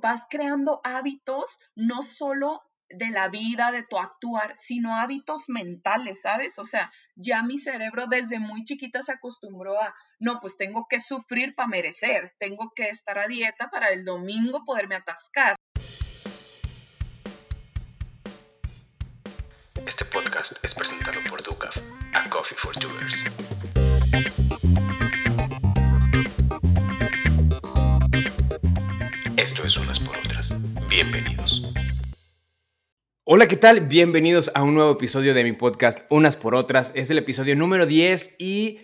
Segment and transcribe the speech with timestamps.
[0.00, 6.58] vas creando hábitos no solo de la vida, de tu actuar, sino hábitos mentales, ¿sabes?
[6.58, 11.00] O sea, ya mi cerebro desde muy chiquita se acostumbró a, no, pues tengo que
[11.00, 15.56] sufrir para merecer, tengo que estar a dieta para el domingo poderme atascar.
[19.86, 21.76] Este podcast es presentado por Ducaf,
[22.14, 23.57] a Coffee for Doers.
[29.38, 30.52] Esto es Unas por Otras.
[30.88, 31.72] Bienvenidos.
[33.22, 33.86] Hola, ¿qué tal?
[33.86, 36.90] Bienvenidos a un nuevo episodio de mi podcast Unas por Otras.
[36.96, 38.80] Es el episodio número 10 y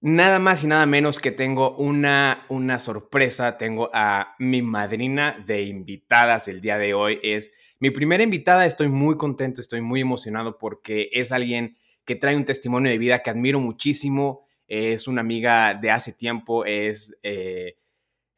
[0.00, 3.58] nada más y nada menos que tengo una, una sorpresa.
[3.58, 7.20] Tengo a mi madrina de invitadas el día de hoy.
[7.22, 8.66] Es mi primera invitada.
[8.66, 13.22] Estoy muy contento, estoy muy emocionado porque es alguien que trae un testimonio de vida
[13.22, 14.48] que admiro muchísimo.
[14.66, 17.16] Es una amiga de hace tiempo, es...
[17.22, 17.76] Eh,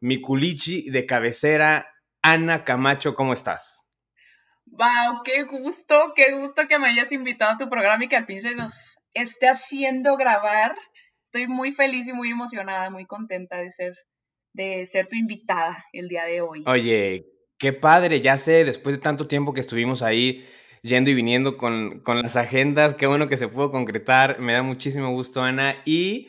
[0.01, 3.91] mi culichi de cabecera, Ana Camacho, ¿cómo estás?
[4.67, 8.27] Wow, qué gusto, qué gusto que me hayas invitado a tu programa y que al
[8.27, 10.77] fin se nos esté haciendo grabar.
[11.25, 13.95] Estoy muy feliz y muy emocionada, muy contenta de ser,
[14.53, 16.65] de ser tu invitada el día de hoy.
[16.67, 17.27] Oye,
[17.59, 20.47] qué padre, ya sé, después de tanto tiempo que estuvimos ahí
[20.83, 24.63] yendo y viniendo con, con las agendas, qué bueno que se pudo concretar, me da
[24.63, 26.29] muchísimo gusto, Ana, y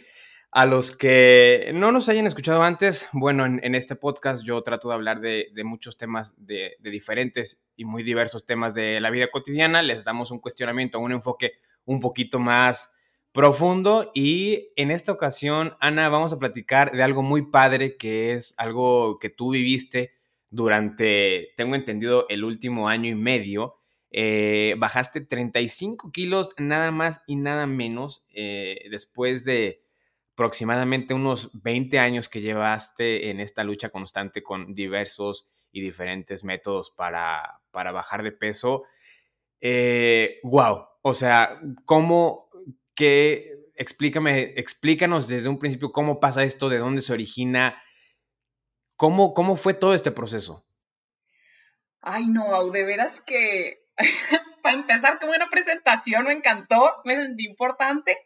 [0.52, 4.96] a los que no nos hayan escuchado antes, bueno, en, este podcast yo trato de
[4.96, 9.84] hablar de, muchos temas, de, diferentes y muy diversos temas de la vida cotidiana.
[9.84, 11.54] Les damos un cuestionamiento, un enfoque
[11.86, 12.92] un poquito más
[13.32, 18.56] profundo y en esta ocasión, Ana, vamos a platicar de algo muy padre que es
[18.58, 20.14] algo que tú viviste
[20.50, 23.76] durante, tengo entendido, el último año y medio.
[24.12, 29.84] Eh, bajaste 35 kilos nada más y nada menos eh, después de
[30.40, 36.92] aproximadamente unos 20 años que llevaste en esta lucha constante con diversos y diferentes métodos
[36.92, 38.84] para, para bajar de peso.
[39.60, 42.50] Eh, wow, o sea, ¿cómo,
[42.96, 47.84] qué, explícame, explícanos desde un principio cómo pasa esto, de dónde se origina,
[48.96, 50.66] cómo, cómo fue todo este proceso?
[52.00, 53.84] Ay, no, de veras que
[54.64, 58.18] para empezar, qué buena presentación, me encantó, me sentí importante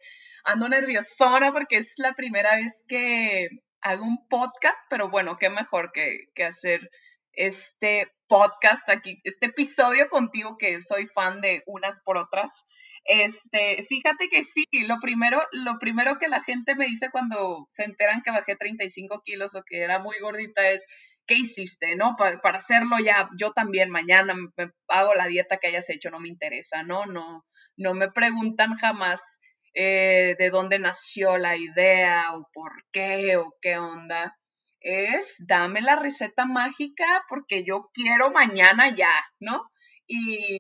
[0.44, 3.50] ando nerviosona porque es la primera vez que
[3.82, 6.90] hago un podcast, pero bueno, qué mejor que, hacer
[7.34, 12.66] este podcast aquí, este episodio contigo que soy fan de unas por otras.
[13.06, 17.84] Este, fíjate que sí, lo primero, lo primero que la gente me dice cuando se
[17.84, 20.86] enteran que bajé 35 kilos o que era muy gordita es,
[21.26, 21.96] ¿qué hiciste?
[21.96, 22.16] ¿No?
[22.18, 26.20] Para, para hacerlo ya, yo también mañana me hago la dieta que hayas hecho, no
[26.20, 27.06] me interesa, ¿no?
[27.06, 29.42] No, no me preguntan jamás
[29.74, 34.38] eh, de dónde nació la idea o por qué o qué onda.
[34.80, 39.72] Es dame la receta mágica porque yo quiero mañana ya, ¿no?
[40.08, 40.58] Y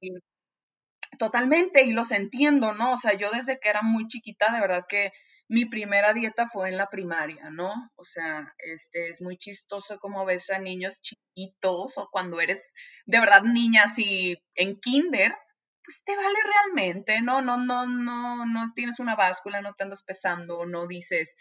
[1.19, 2.93] totalmente, y los entiendo, ¿no?
[2.93, 5.11] O sea, yo desde que era muy chiquita, de verdad que
[5.49, 7.73] mi primera dieta fue en la primaria, ¿no?
[7.95, 12.73] O sea, este es muy chistoso como ves a niños chiquitos o cuando eres
[13.05, 15.35] de verdad niña así en kinder,
[15.83, 17.41] pues te vale realmente, ¿no?
[17.41, 21.37] No, no, no, no tienes una báscula, no te andas pesando, no dices,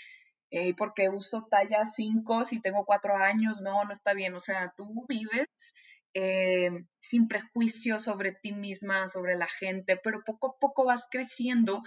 [0.50, 3.60] eh, ¿por qué uso talla 5 si tengo 4 años?
[3.60, 4.34] No, no está bien.
[4.34, 5.48] O sea, tú vives
[6.14, 11.82] eh, sin prejuicios sobre ti misma, sobre la gente, pero poco a poco vas creciendo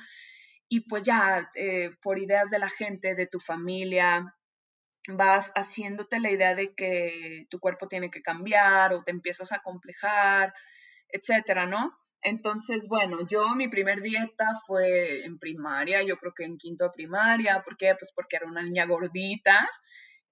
[0.68, 4.36] y pues ya eh, por ideas de la gente, de tu familia,
[5.08, 9.62] vas haciéndote la idea de que tu cuerpo tiene que cambiar o te empiezas a
[9.62, 10.54] complejar,
[11.10, 11.96] etcétera, ¿no?
[12.26, 16.90] Entonces, bueno, yo mi primer dieta fue en primaria, yo creo que en quinto de
[16.90, 17.94] primaria, ¿por qué?
[18.00, 19.70] Pues porque era una niña gordita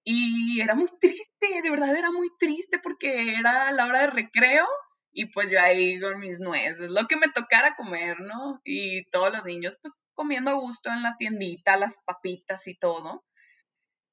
[0.02, 4.66] y era muy triste, de verdad era muy triste porque era la hora de recreo
[5.12, 8.60] y pues yo ahí con mis nueces, lo que me tocara comer, ¿no?
[8.64, 13.24] Y todos los niños pues comiendo a gusto en la tiendita, las papitas y todo.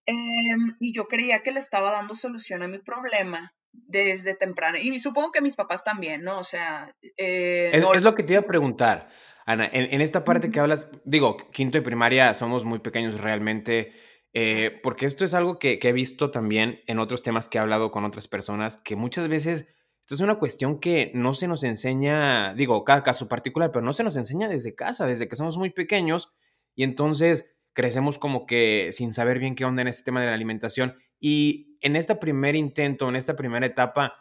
[0.05, 4.77] Em, y yo creía que le estaba dando solución a mi problema desde temprano.
[4.77, 6.40] Y supongo que mis papás también, ¿no?
[6.40, 6.96] O sea...
[7.17, 9.09] Eh, es, lo que te iba a preguntar,
[9.46, 9.69] Ana.
[9.72, 13.93] En, esta parte que hablas, digo, quinto y primaria somos muy pequeños realmente,
[14.34, 17.91] eh, porque esto es algo que, he visto también en otros temas que he hablado
[17.91, 19.67] con otras personas, que muchas veces
[20.01, 23.93] esto es una cuestión que no se nos enseña, digo, cada caso particular, pero no
[23.93, 26.34] se nos enseña desde casa, desde que somos muy pequeños,
[26.75, 30.34] y entonces crecemos como que sin saber bien qué onda en este tema de la
[30.34, 30.96] alimentación.
[31.19, 34.13] Y en este primer intento, en esta primera etapa,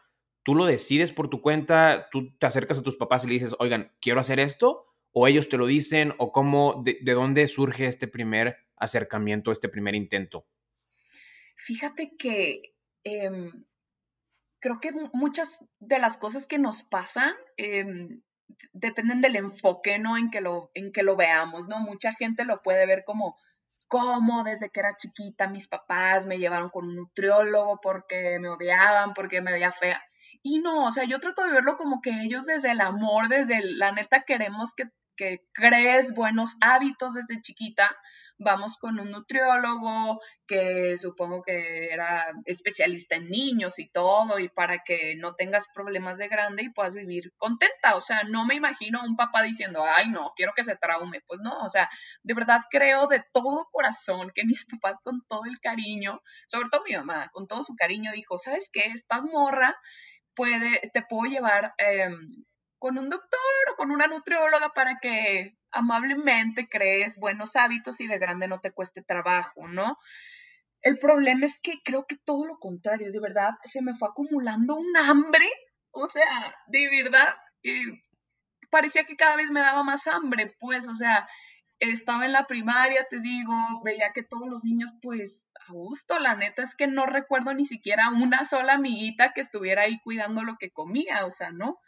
[0.43, 3.55] tú lo decides por tu cuenta, tú te acercas a tus papás y le dices,
[3.59, 8.09] oigan, quiero hacer esto, o ellos te lo dicen, o cómo, de, dónde surge este
[8.09, 10.47] primer acercamiento, este primer intento.
[11.57, 12.75] Fíjate que
[13.05, 13.65] em,
[14.61, 18.23] creo que muchas de las cosas que nos pasan em,
[18.73, 20.17] dependen del enfoque, ¿no?
[20.17, 21.81] En que, lo, en que lo veamos, ¿no?
[21.81, 23.37] Mucha gente lo puede ver como,
[23.91, 29.15] como desde que era chiquita mis papás me llevaron con un nutriólogo porque me odiaban,
[29.15, 30.01] porque me veía fea.
[30.45, 33.61] Y no, o sea, yo trato de verlo como que ellos desde el amor, desde
[33.65, 34.85] la neta queremos que,
[35.17, 37.91] que crees buenos hábitos desde chiquita,
[38.41, 44.79] vamos con un nutriólogo que supongo que era especialista en niños y todo, y para
[44.85, 47.95] que no tengas problemas de grande y puedas vivir contenta.
[47.95, 51.21] O sea, no me imagino a un papá diciendo, ay, no, quiero que se traume.
[51.27, 51.89] Pues no, o sea,
[52.23, 56.83] de verdad creo de todo corazón que mis papás con todo el cariño, sobre todo
[56.85, 58.87] mi mamá, con todo su cariño, dijo, ¿sabes qué?
[58.87, 59.77] Estás morra,
[60.35, 61.75] puede, te puedo llevar...
[61.79, 62.45] Em,
[62.81, 63.41] con un doctor
[63.71, 68.73] o con una nutrióloga para que amablemente crees buenos hábitos y de grande no te
[68.73, 69.99] cueste trabajo, ¿no?
[70.83, 74.77] El problema es que creo que todo lo contrario, de verdad, se me fue acumulando
[74.77, 75.47] un hambre,
[75.91, 77.35] o sea, de verdad,
[78.71, 81.29] parecía que cada vez me daba más hambre, pues, o sea,
[81.81, 83.53] estaba en la primaria, te digo,
[83.85, 87.65] veía que todos los niños, pues, a gusto, la neta es que no recuerdo ni
[87.65, 91.79] siquiera una sola amiguita que estuviera ahí cuidando lo que comía, o sea, ¿no?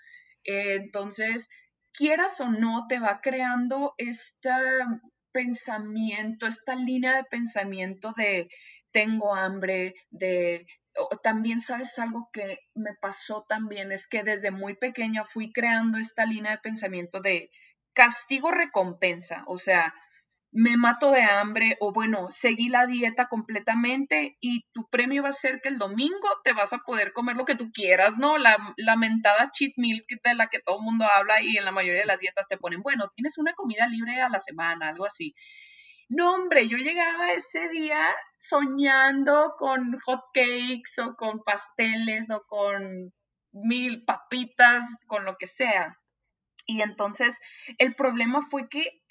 [0.45, 1.49] entonces,
[1.93, 4.51] quieras o no, te va creando este
[5.33, 8.49] pensamiento, esta línea de pensamiento de
[8.91, 10.67] tengo hambre, de
[11.23, 16.27] también sabes algo que me pasó también, es que desde muy pequeña fui creando esta
[16.27, 17.51] línea de pensamiento de
[17.95, 19.95] castigo recompensa, o sea,
[20.53, 25.33] me mato de hambre o bueno, seguí la dieta completamente y tu premio va a
[25.33, 28.37] ser que el domingo te vas a poder comer lo que tú quieras, ¿no?
[28.37, 32.03] La lamentada cheat meal de la que todo el mundo habla y en la mayoría
[32.03, 35.35] de las dietas te ponen, bueno, tienes una comida libre a la semana, algo así.
[36.11, 43.15] No, hombre, yo llegaba ese día soñando con hot cakes o con pasteles o con
[43.53, 45.97] mil papitas, con lo que sea.
[46.67, 47.39] Y entonces
[47.79, 49.02] el problema fue que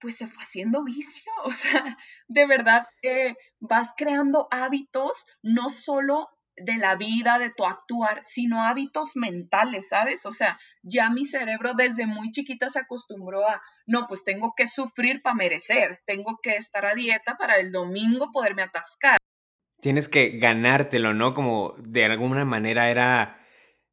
[0.00, 1.32] pues se fue haciendo vicio.
[1.44, 1.96] O sea,
[2.28, 8.62] de verdad que vas creando hábitos no solo de la vida, de tu actuar, sino
[8.62, 10.24] hábitos mentales, ¿sabes?
[10.24, 14.66] O sea, ya mi cerebro desde muy chiquita se acostumbró a, no, pues tengo que
[14.66, 19.18] sufrir para merecer, tengo que estar a dieta para el domingo poderme atascar.
[19.80, 21.34] Tienes que ganártelo, ¿no?
[21.34, 23.38] Como de alguna manera era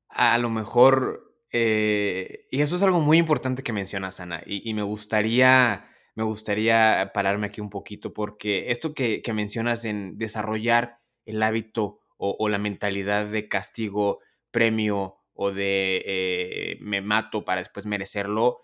[0.07, 4.83] a lo mejor, eh, y eso es algo muy importante que mencionas, Ana, y me
[4.83, 12.00] gustaría me gustaría pararme aquí un poquito porque esto que, mencionas en desarrollar el hábito
[12.18, 14.19] o, la mentalidad de castigo,
[14.51, 18.62] premio o de eh, me mato para después merecerlo,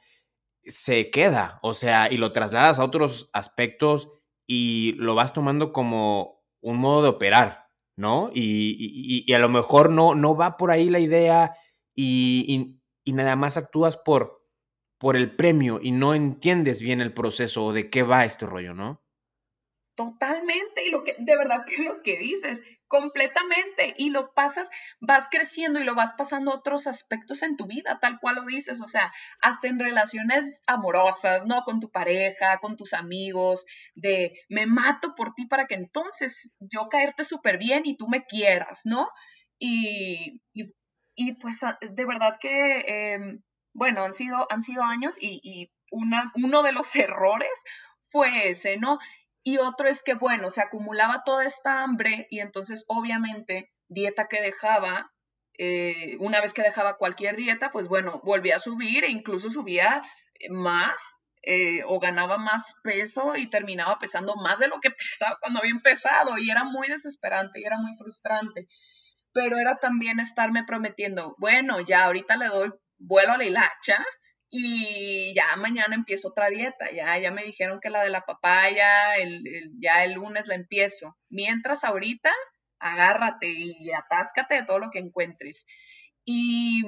[0.63, 4.10] se queda, o sea, y lo trasladas a otros aspectos
[4.46, 7.68] y lo vas tomando como un modo de operar,
[7.98, 8.30] ¿no?
[8.34, 11.54] Y, a lo mejor no, no va por ahí la idea
[11.96, 14.38] y nada más actúas por,
[15.00, 18.74] por el premio y no entiendes bien el proceso o de qué va este rollo,
[18.74, 19.01] ¿no?
[19.96, 24.69] Totalmente, y lo que, de verdad que lo que dices, completamente, y lo pasas,
[25.00, 28.46] vas creciendo y lo vas pasando a otros aspectos en tu vida, tal cual lo
[28.46, 29.12] dices, o sea,
[29.42, 31.63] hasta en relaciones amorosas, ¿no?
[31.63, 36.88] Con tu pareja, con tus amigos, de me mato por ti para que entonces yo
[36.90, 39.10] caerte súper bien y tú me quieras, ¿no?
[39.60, 40.42] Y,
[41.16, 43.41] y, pues ah, de verdad que em,
[43.73, 47.51] bueno, han sido, han sido años y, una, uno de los errores
[48.09, 48.99] fue ese, ¿no?
[49.43, 54.41] Y otro es que, bueno, se acumulaba toda esta hambre y entonces obviamente dieta que
[54.41, 55.11] dejaba,
[55.57, 60.03] eh, una vez que dejaba cualquier dieta, pues bueno, volvía a subir e incluso subía
[60.49, 65.59] más eh, o ganaba más peso y terminaba pesando más de lo que pesaba cuando
[65.59, 68.67] había empezado y era muy desesperante y era muy frustrante.
[69.31, 74.06] Pero era también estarme prometiendo, bueno, ya ahorita le doy vuelo a la hilacha
[74.50, 79.15] y ya mañana empiezo otra dieta, ya, ya me dijeron que la de la papaya,
[79.18, 79.44] el,
[79.79, 81.15] ya el lunes la empiezo.
[81.29, 82.32] Mientras ahorita,
[82.79, 85.65] agárrate y atáscate de todo lo que encuentres.
[86.25, 86.84] Y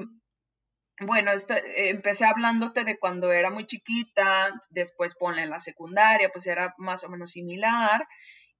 [0.99, 6.47] bueno, esto, empecé hablándote de cuando era muy chiquita, después ponla en la secundaria, pues
[6.47, 8.07] era más o menos similar.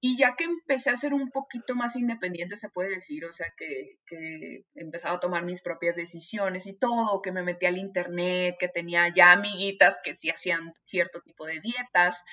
[0.04, 3.46] Y ya que empecé a ser un poquito más independiente, se puede decir, o sea,
[3.56, 8.56] que, que empezaba a tomar mis propias decisiones y todo, que me metí al internet,
[8.58, 12.24] que tenía ya amiguitas que sí hacían cierto tipo de dietas,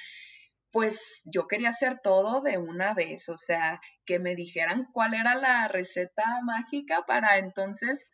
[0.71, 5.35] pues yo quería hacer todo de una vez, o sea, que me dijeran cuál era
[5.35, 8.11] la receta mágica para entonces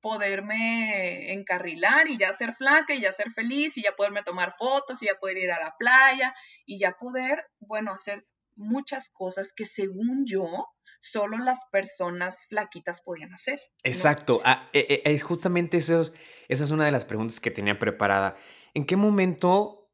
[0.00, 5.02] poderme encarrilar y ya ser flaca y ya ser feliz y ya poderme tomar fotos
[5.02, 6.34] y ya poder ir a la playa
[6.64, 8.24] y ya poder, bueno, hacer
[8.56, 10.46] muchas cosas que según yo
[11.00, 13.60] solo las personas flaquitas podían hacer.
[13.82, 16.02] Exacto, ah, e, e, es justamente eso,
[16.48, 18.36] esa es una de las preguntas que tenía preparada.
[18.72, 19.90] ¿En qué momento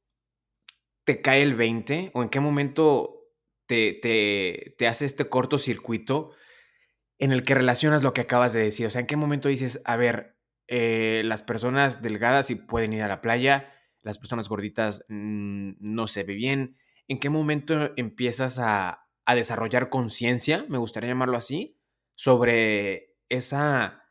[1.04, 3.32] te cae el 20 o en qué momento
[3.66, 6.32] te, te, te hace este cortocircuito
[7.18, 8.86] en el que relacionas lo que acabas de decir?
[8.86, 10.38] O sea, ¿en qué momento dices, a ver,
[10.68, 16.06] eh, las personas delgadas sí pueden ir a la playa, las personas gorditas mm, no
[16.06, 16.76] se ve bien?
[17.10, 21.76] ¿En qué momento empiezas a, a desarrollar conciencia, me gustaría llamarlo así,
[22.14, 24.04] sobre esa,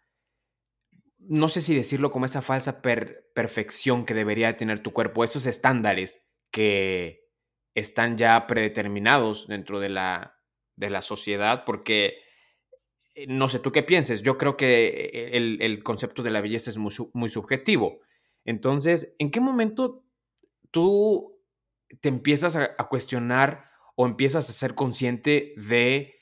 [1.18, 6.28] no sé si decirlo como esa falsa perfección que debería tener tu cuerpo, esos estándares
[6.52, 7.22] que
[7.74, 10.38] están ya predeterminados dentro de la,
[10.76, 12.18] de la sociedad, porque
[13.16, 16.76] eh, no sé tú qué pienses, yo creo que el, concepto de la belleza es
[16.76, 18.02] muy, muy subjetivo.
[18.44, 20.04] Entonces, ¿en qué momento
[20.70, 21.39] tú
[22.02, 26.16] te empiezas a, cuestionar o empiezas a ser consciente de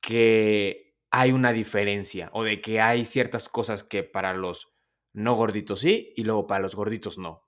[0.00, 4.72] que hay una diferencia o de que hay ciertas cosas que para los
[5.12, 7.42] no gorditos sí y luego para los gorditos no?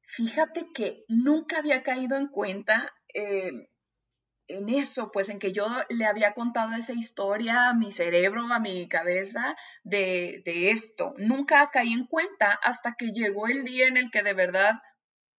[0.00, 3.68] Fíjate que nunca había caído en cuenta eh,
[4.48, 8.58] en eso, pues en que yo le había contado esa historia a mi cerebro, a
[8.58, 11.14] mi cabeza de, de esto.
[11.18, 14.80] Nunca caí en cuenta hasta que llegó el día en el que de verdad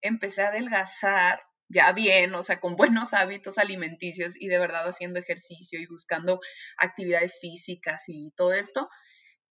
[0.02, 5.20] empecé a adelgazar ya bien, o sea, con buenos hábitos alimenticios y de verdad haciendo
[5.20, 6.40] ejercicio y buscando
[6.78, 8.90] actividades físicas y todo esto.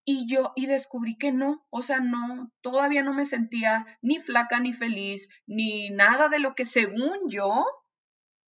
[0.04, 4.58] Y yo, y descubrí que no, o sea, no, todavía no me sentía ni flaca
[4.58, 7.64] ni feliz, ni nada de lo que según yo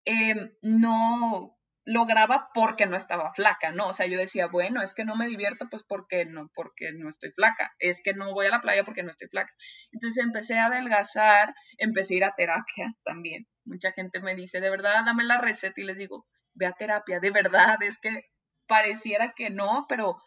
[0.05, 1.58] em, no,
[1.89, 3.87] lograba porque no estaba flaca, ¿no?
[3.87, 7.09] O sea, yo decía, bueno, es que no me divierto pues porque no, porque no
[7.09, 9.51] estoy flaca, es que no voy a la playa porque no estoy flaca.
[9.91, 13.47] Entonces empecé a adelgazar, empecé a ir a terapia también.
[13.65, 17.19] Mucha gente me dice, de verdad, dame la receta y les digo, ve a terapia,
[17.19, 18.25] de verdad, es que
[18.67, 20.17] pareciera que no, pero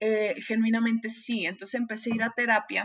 [0.00, 1.46] eh, genuinamente sí.
[1.46, 2.84] Entonces empecé a ir a terapia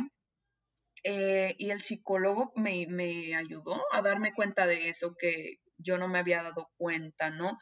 [1.03, 6.07] eh, y el psicólogo me, me ayudó a darme cuenta de eso que yo no
[6.07, 7.57] me había dado cuenta, ¿no?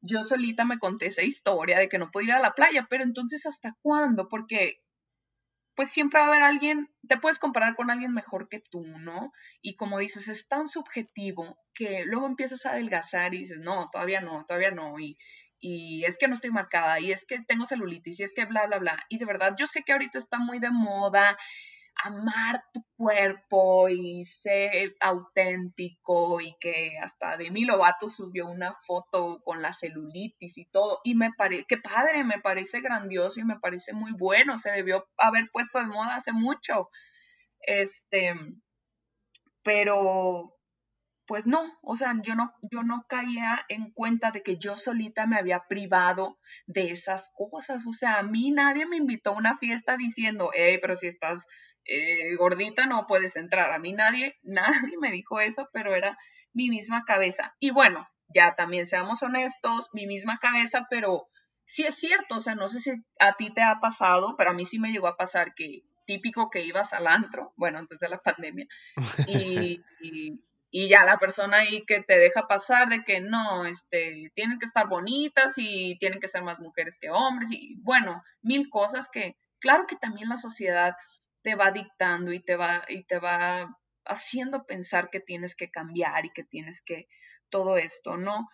[0.00, 3.04] Yo solita me conté esa historia de que no podía ir a la playa, pero
[3.04, 4.28] entonces ¿hasta cuándo?
[4.28, 4.80] Porque
[5.74, 9.32] pues siempre va a haber alguien, te puedes comparar con alguien mejor que tú, ¿no?
[9.62, 14.20] Y como dices, es tan subjetivo que luego empiezas a adelgazar y dices, no, todavía
[14.20, 15.16] no, todavía no, y,
[15.60, 18.66] y es que no estoy marcada, y es que tengo celulitis, y es que bla,
[18.66, 19.06] bla, bla.
[19.08, 21.38] Y de verdad, yo sé que ahorita está muy de moda
[22.04, 29.62] amar tu cuerpo y ser auténtico y que hasta Demi Lovato subió una foto con
[29.62, 33.92] la celulitis y todo y me parece, qué padre, me parece grandioso y me parece
[33.92, 36.88] muy bueno, se debió haber puesto de moda hace mucho.
[37.60, 38.34] Este,
[39.62, 40.54] pero
[41.28, 45.26] pues no, o sea, yo no, yo no caía en cuenta de que yo solita
[45.26, 47.86] me había privado de esas cosas.
[47.86, 51.46] O sea, a mí nadie me invitó a una fiesta diciendo, hey, pero si estás
[51.88, 53.72] eh, gordita no puedes entrar.
[53.72, 56.16] A mí nadie, nadie me dijo eso, pero era
[56.52, 57.50] mi misma cabeza.
[57.58, 61.28] Y bueno, ya también seamos honestos, mi misma cabeza, pero
[61.64, 64.54] sí es cierto, o sea, no sé si a ti te ha pasado, pero a
[64.54, 68.08] mí sí me llegó a pasar que típico que ibas al antro, bueno, antes de
[68.08, 68.66] la pandemia,
[69.26, 69.82] y,
[70.70, 74.64] y, ya la persona ahí que te deja pasar de que no, este, tienen que
[74.64, 79.36] estar bonitas y tienen que ser más mujeres que hombres, y bueno, mil cosas que,
[79.60, 80.94] claro que también la sociedad
[81.48, 83.74] te va dictando y te va, y te va
[84.04, 87.08] haciendo pensar que tienes que cambiar y que tienes que
[87.48, 88.50] todo esto, ¿no?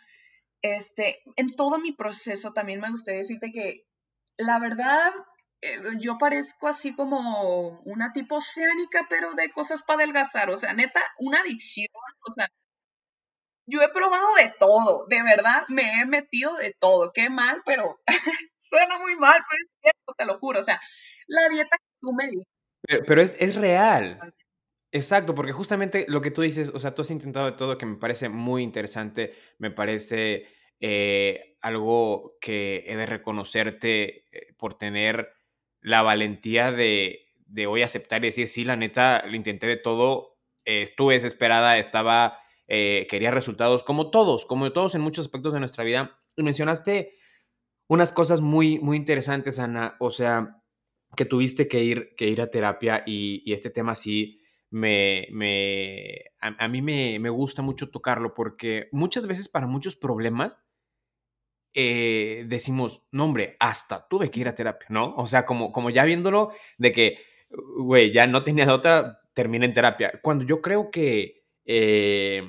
[0.63, 3.89] Este, en todo mi proceso también me gustaría decirte que
[4.37, 5.13] la verdad,
[5.61, 10.73] eh, yo parezco así como una tipo oceánica, pero de cosas para adelgazar, o sea,
[10.73, 11.89] neta, una adicción,
[12.29, 12.47] o sea,
[13.67, 17.99] yo he probado de todo, de verdad, me he metido de todo, qué mal, pero
[18.57, 20.81] suena muy mal, pero es cierto, te lo juro, o sea,
[21.27, 22.54] la dieta que tú me dices,
[23.07, 24.21] pero, es, real.
[24.93, 27.87] Exacto, porque justamente lo que tú dices, o sea, tú has intentado de todo que
[27.87, 30.47] me parece muy interesante, me parece
[30.81, 35.33] eh, algo que he de reconocerte eh, por tener
[35.81, 40.35] la valentía de, de, hoy aceptar y decir, sí, la neta, lo intenté de todo,
[40.65, 42.39] estuve desesperada, estaba,
[42.69, 46.17] eh, quería resultados, como todos, como todos en muchos aspectos de nuestra vida.
[46.37, 47.17] Y mencionaste
[47.89, 50.63] unas cosas muy, muy interesantes, Ana, o sea,
[51.17, 54.41] que tuviste que ir, que ir a terapia y, este tema sí
[54.71, 60.59] me, me a, mí me, me, gusta mucho tocarlo porque muchas veces para muchos problemas
[61.75, 65.15] eh, decimos, no hombre, hasta tuve que ir a terapia, ¿no?
[65.17, 67.19] O sea, como, como ya viéndolo de que,
[67.51, 70.13] güey, ya no tenía otra, termina en terapia.
[70.23, 72.43] Cuando yo creo que eh,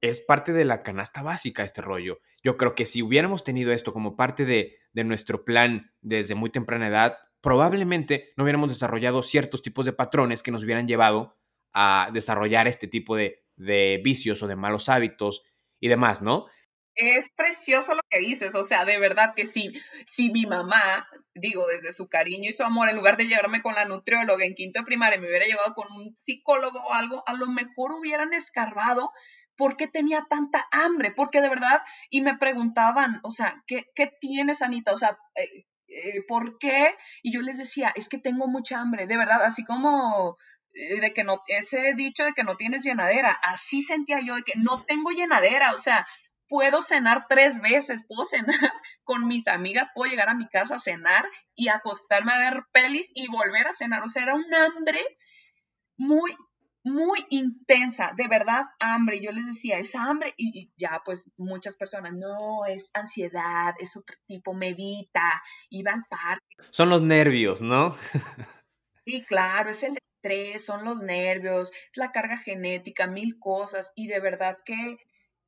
[0.00, 2.20] es parte de la canasta básica este rollo.
[2.42, 6.50] yo creo que si hubiéramos tenido esto como parte de, de nuestro plan desde muy
[6.50, 11.36] temprana edad, probablemente no hubiéramos desarrollado ciertos tipos de patrones que nos hubieran llevado
[11.72, 15.42] a desarrollar este tipo de, de vicios o de malos hábitos
[15.80, 16.46] y demás, ¿no?
[16.94, 19.72] Es precioso lo que dices, o sea, de verdad que sí,
[20.06, 23.74] si mi mamá, digo, desde su cariño y su amor, en lugar de llevarme con
[23.74, 27.46] la nutrióloga en quinto primaria, me hubiera llevado con un psicólogo o algo, a lo
[27.46, 29.12] mejor hubieran escarbado
[29.56, 34.10] por qué tenía tanta hambre, porque de verdad, y me preguntaban, o sea, ¿qué, qué
[34.20, 34.92] tienes, Anita?
[34.92, 35.16] O sea,
[35.90, 36.94] eh, ¿por qué?
[37.22, 40.36] Y yo les decía, es que tengo mucha hambre, de verdad, así como
[40.72, 44.42] eh, de que no, ese dicho de que no tienes llenadera, así sentía yo de
[44.42, 46.06] que no tengo llenadera, o sea,
[46.48, 48.46] puedo cenar tres veces, puedo cenar
[49.04, 53.10] con mis amigas, puedo llegar a mi casa a cenar y acostarme a ver pelis
[53.14, 55.00] y volver a cenar, o sea, era un hambre
[55.96, 56.36] muy,
[56.84, 59.20] muy intensa, de verdad, hambre.
[59.20, 64.16] Yo les decía, es hambre y, ya pues muchas personas, no, es ansiedad, es otro
[64.26, 66.56] tipo, medita, iba al parque.
[66.70, 67.96] Son los nervios, ¿no?
[69.06, 74.06] Sí, claro, es el estrés, son los nervios, es la carga genética, mil cosas y
[74.06, 74.98] de verdad que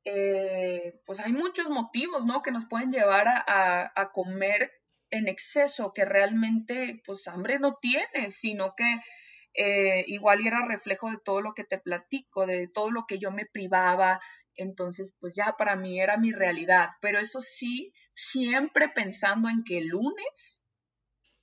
[0.05, 2.41] eh, pues hay muchos motivos, ¿no?
[2.41, 4.71] Que nos pueden llevar a, a, comer
[5.11, 8.99] en exceso, que realmente pues hambre no tiene, sino que
[9.53, 13.31] eh, igual era reflejo de todo lo que te platico, de todo lo que yo
[13.31, 14.19] me privaba,
[14.55, 19.77] entonces pues ya para mí era mi realidad, pero eso sí, siempre pensando en que
[19.77, 20.63] el lunes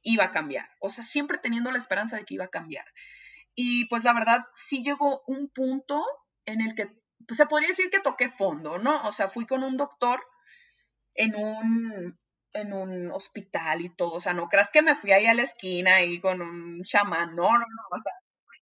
[0.02, 2.84] iba a cambiar, o sea, siempre teniendo la esperanza de que iba a cambiar.
[3.54, 6.04] Y pues la verdad sí llegó un punto
[6.46, 6.86] en el que
[7.26, 9.02] pues, se podría decir que toqué fondo, ¿no?
[9.06, 10.20] O sea, fui con un doctor
[11.14, 12.18] en un,
[12.52, 15.42] en un hospital y todo, o sea, no creas que me fui ahí a la
[15.42, 18.12] esquina ahí con un chamán, no, no, no, o sea,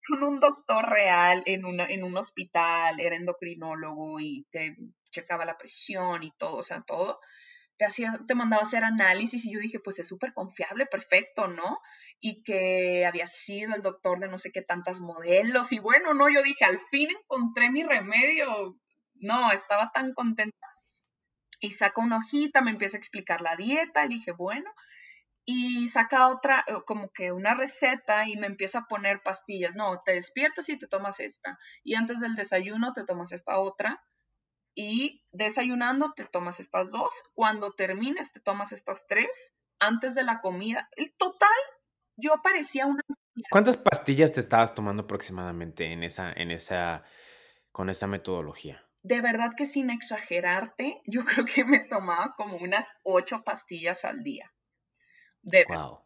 [0.08, 4.76] con un doctor real en, una, en un hospital, era endocrinólogo y te
[5.10, 7.20] checaba la presión y todo, o sea, todo
[7.78, 11.46] te, hacía, te mandaba a hacer análisis y yo dije, pues es súper confiable, perfecto,
[11.46, 11.78] ¿no?
[12.20, 16.28] Y que había sido el doctor de no sé qué tantas modelos y bueno, no,
[16.28, 18.76] yo dije, al fin encontré mi remedio.
[19.20, 20.66] No, estaba tan contenta.
[21.60, 24.70] Y saca una hojita, me empieza a explicar la dieta y dije, bueno,
[25.44, 29.76] y saca otra, eh, como que una receta y me empieza a poner pastillas.
[29.76, 31.58] No, te despiertas y te tomas esta.
[31.82, 34.04] Y antes del desayuno te tomas esta otra
[34.74, 40.40] y desayunando te tomas estas dos, cuando termines te tomas estas tres, antes de la
[40.40, 40.88] comida.
[40.96, 41.48] El total,
[42.16, 43.02] yo parecía una...
[43.50, 47.04] ¿Cuántas pastillas te estabas tomando aproximadamente en esa, en esa,
[47.72, 48.87] con esa metodología?
[49.02, 54.22] De verdad que sin exagerarte, yo creo que me tomaba como unas ocho pastillas al
[54.22, 54.46] día.
[55.42, 56.00] De wow.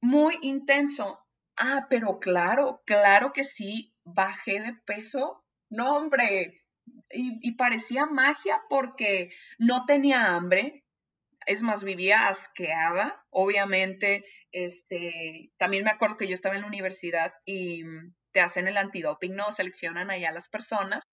[0.00, 1.20] Muy intenso.
[1.56, 5.44] Ah, pero claro, claro que sí, bajé de peso.
[5.68, 6.62] No, hombre,
[7.10, 10.84] y, parecía magia porque no tenía hambre,
[11.46, 13.24] es más, vivía asqueada.
[13.30, 17.82] Obviamente, este, también me acuerdo que yo estaba en la universidad y
[18.32, 19.50] te hacen el antidoping, ¿no?
[19.52, 21.04] Seleccionan ahí a las personas.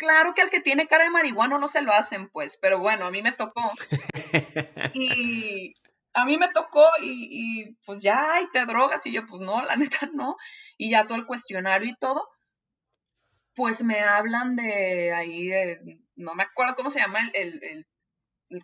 [0.00, 3.04] Claro que al que tiene cara de marihuana no se lo hacen, pues, pero bueno,
[3.04, 3.60] a mí me tocó.
[4.94, 5.74] Y
[6.14, 9.62] a mí me tocó y, y pues ya, y te drogas, y yo, pues no,
[9.62, 10.36] la neta no.
[10.78, 12.26] Y ya todo el cuestionario y todo
[13.60, 17.86] pues me hablan de ahí, de, no me acuerdo cómo se llama el,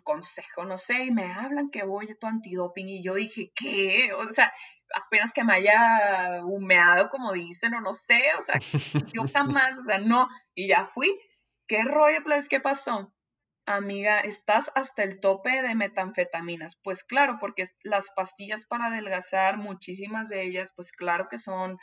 [0.03, 4.11] consejo, no sé, y me hablan que voy a tu antidoping y yo dije, ¿qué?
[4.13, 4.51] O sea,
[4.95, 8.59] apenas que me haya humeado, como dicen, o no sé, o sea,
[9.13, 11.17] yo jamás, o sea, no, y ya fui.
[11.67, 13.13] ¿Qué rollo, pues, qué pasó?
[13.65, 16.79] Amiga, estás hasta el tope de metanfetaminas.
[16.81, 21.77] Pues claro, porque las pastillas para adelgazar, muchísimas de ellas, pues claro que son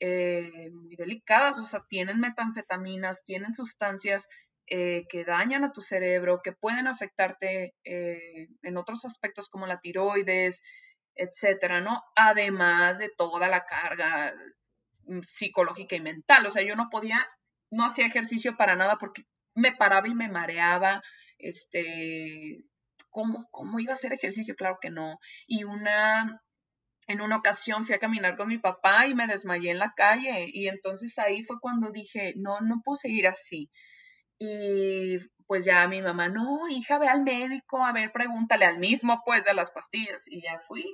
[0.00, 4.26] eh, muy delicadas, o sea, tienen metanfetaminas, tienen sustancias
[4.68, 9.80] eh, que dañan a tu cerebro, que pueden afectarte eh, en otros aspectos como la
[9.80, 10.62] tiroides,
[11.16, 12.02] etcétera, ¿no?
[12.14, 14.34] Además de toda la carga
[15.04, 17.18] mm, psicológica y mental, o sea, yo no podía,
[17.70, 19.24] no hacía ejercicio para nada porque
[19.54, 21.02] me paraba y me mareaba,
[21.38, 22.64] este,
[23.10, 24.54] ¿cómo, cómo iba a hacer ejercicio?
[24.56, 25.18] Claro que no.
[25.46, 26.42] Y una
[27.08, 30.46] en una ocasión fui a caminar con mi papá y me desmayé en la calle
[30.52, 33.70] y entonces ahí fue cuando dije, no, no puedo seguir así.
[34.38, 39.22] Y pues ya mi mamá, no, hija, ve al médico, a ver, pregúntale al mismo,
[39.24, 40.24] pues, de las pastillas.
[40.26, 40.84] Y ya fui.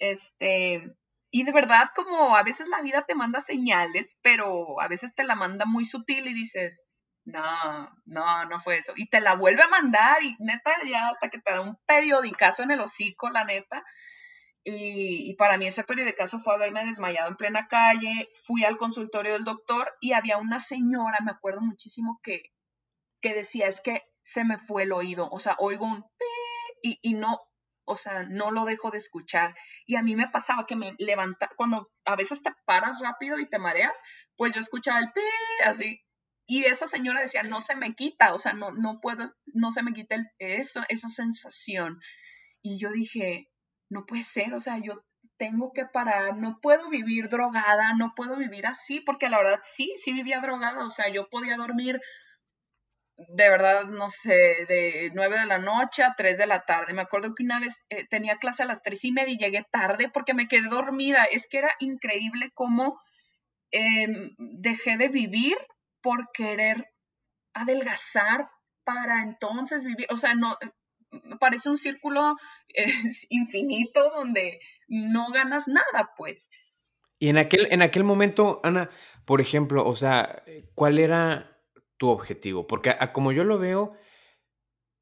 [0.00, 0.96] Este,
[1.30, 5.22] y de verdad, como a veces la vida te manda señales, pero a veces te
[5.22, 8.92] la manda muy sutil y dices, no, no, no fue eso.
[8.96, 12.62] Y te la vuelve a mandar y neta, ya hasta que te da un periodicazo
[12.64, 13.84] en el hocico, la neta.
[14.64, 15.84] Y, para mí ese
[16.16, 20.58] caso fue haberme desmayado en plena calle, fui al consultorio del doctor y había una
[20.58, 22.42] señora, me acuerdo muchísimo, que,
[23.22, 26.04] que decía, es que se me fue el oído, o sea, oigo un
[26.82, 27.40] y, y no,
[27.90, 29.54] o sea, no lo dejo de escuchar.
[29.84, 33.48] Y a mí me pasaba que me levanta, cuando a veces te paras rápido y
[33.48, 34.00] te mareas,
[34.36, 35.20] pues yo escuchaba el pi,
[35.64, 36.00] así.
[36.46, 39.82] Y esa señora decía, no se me quita, o sea, no, no puedo, no se
[39.82, 42.00] me quita el, eso, esa sensación.
[42.62, 43.48] Y yo dije,
[43.88, 45.04] no puede ser, o sea, yo
[45.36, 49.92] tengo que parar, no puedo vivir drogada, no puedo vivir así, porque la verdad sí,
[49.96, 52.00] sí vivía drogada, o sea, yo podía dormir
[53.28, 54.34] de verdad, no sé,
[54.68, 56.94] de 9 de la noche a 3 de la tarde.
[56.94, 59.66] Me acuerdo que una vez eh, tenía clase a las 3 y media y llegué
[59.70, 61.24] tarde porque me quedé dormida.
[61.24, 63.00] Es que era increíble cómo
[63.70, 65.56] em, dejé de vivir
[66.00, 66.88] por querer
[67.52, 68.48] adelgazar
[68.84, 70.06] para entonces vivir.
[70.10, 70.56] O sea, no,
[71.10, 72.36] me parece un círculo
[73.28, 76.50] infinito donde no ganas nada, pues.
[77.18, 78.88] Y en aquel, en aquel momento, Ana,
[79.26, 80.42] por ejemplo, o sea,
[80.74, 81.59] ¿cuál era
[82.00, 82.66] tu objetivo?
[82.66, 83.92] Porque como yo lo veo,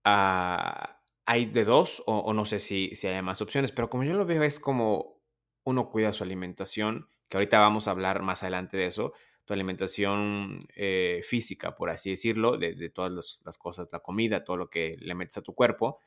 [0.04, 4.14] ah, hay de dos, o, no sé si, si hay más opciones, pero como yo
[4.14, 5.22] lo veo es como
[5.64, 9.12] uno cuida su alimentación, que ahorita vamos a hablar más adelante de eso,
[9.44, 14.68] tu alimentación eh, física, por así decirlo, de, todas las, cosas, la comida, todo lo
[14.68, 16.00] que le metes a tu cuerpo,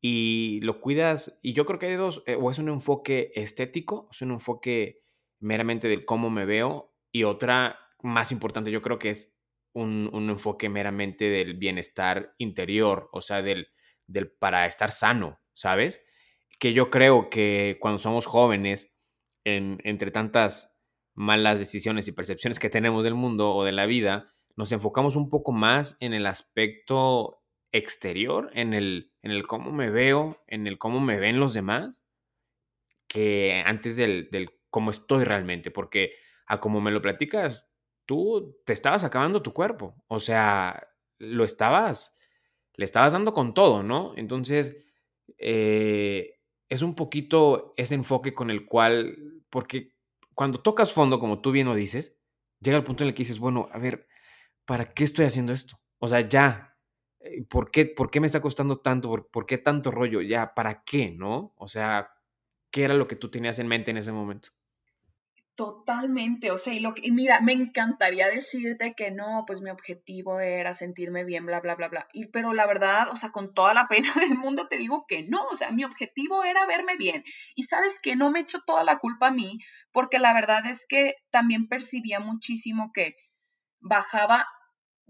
[0.00, 4.08] y lo cuidas, y yo creo que hay dos, eh, o es un enfoque estético,
[4.12, 5.02] es un enfoque
[5.40, 9.39] meramente del cómo me veo, y otra más importante yo creo que es
[9.72, 13.68] un, enfoque meramente del bienestar interior, o sea, del,
[14.06, 16.04] del para estar sano, ¿sabes?
[16.58, 18.94] Que yo creo que cuando somos jóvenes,
[19.44, 20.76] entre tantas
[21.14, 25.30] malas decisiones y percepciones que tenemos del mundo o de la vida, nos enfocamos un
[25.30, 30.78] poco más en el aspecto exterior, en el, en el cómo me veo, en el
[30.78, 32.04] cómo me ven los demás,
[33.06, 36.14] que antes del, del cómo estoy realmente, porque
[36.46, 37.69] a como me lo platicas,
[38.10, 42.18] tú te estabas acabando tu cuerpo, o sea, lo estabas,
[42.74, 44.14] le estabas dando con todo, ¿no?
[44.16, 44.76] Entonces,
[45.38, 49.94] eh, es un poquito ese enfoque con el cual, porque
[50.34, 52.18] cuando tocas fondo, como tú bien lo dices,
[52.58, 54.08] llega el punto en el que dices, bueno, a ver,
[54.64, 55.80] ¿para qué estoy haciendo esto?
[56.00, 56.76] O sea, ya,
[57.20, 59.08] eh, ¿por qué, por qué me está costando tanto?
[59.08, 60.20] ¿Por, ¿Por, qué tanto rollo?
[60.20, 61.12] Ya, ¿para qué?
[61.12, 61.54] ¿No?
[61.58, 62.10] O sea,
[62.72, 64.48] ¿qué era lo que tú tenías en mente en ese momento?
[65.60, 70.40] Totalmente, o sea, y, lo que, mira, me encantaría decirte que no, pues mi objetivo
[70.40, 73.74] era sentirme bien, bla, bla, bla, bla, y, pero la verdad, o sea, con toda
[73.74, 77.24] la pena del mundo te digo que no, o sea, mi objetivo era verme bien,
[77.54, 79.58] y sabes que no me echo toda la culpa a mí,
[79.92, 83.16] porque la verdad es que también percibía muchísimo que
[83.80, 84.46] bajaba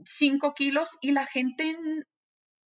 [0.05, 1.77] 5 kilos y la gente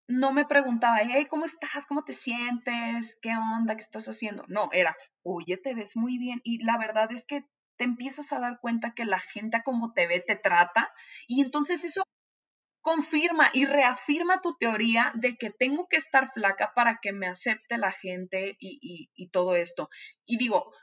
[0.08, 1.86] no me preguntaba, hey, ¿cómo estás?
[1.86, 3.20] ¿Cómo te sientes?
[3.22, 3.76] ¿Qué onda?
[3.76, 4.46] ¿Qué estás haciendo?
[4.48, 6.40] No, era, oye, te ves muy bien.
[6.44, 7.44] Y la verdad es que
[7.78, 10.92] te empiezas a dar cuenta que la gente como te ve te trata
[11.28, 12.04] y entonces eso
[12.82, 17.78] confirma y reafirma tu teoría de que tengo que estar flaca para que me acepte
[17.78, 19.90] la gente y, y, todo esto.
[20.26, 20.74] Y digo,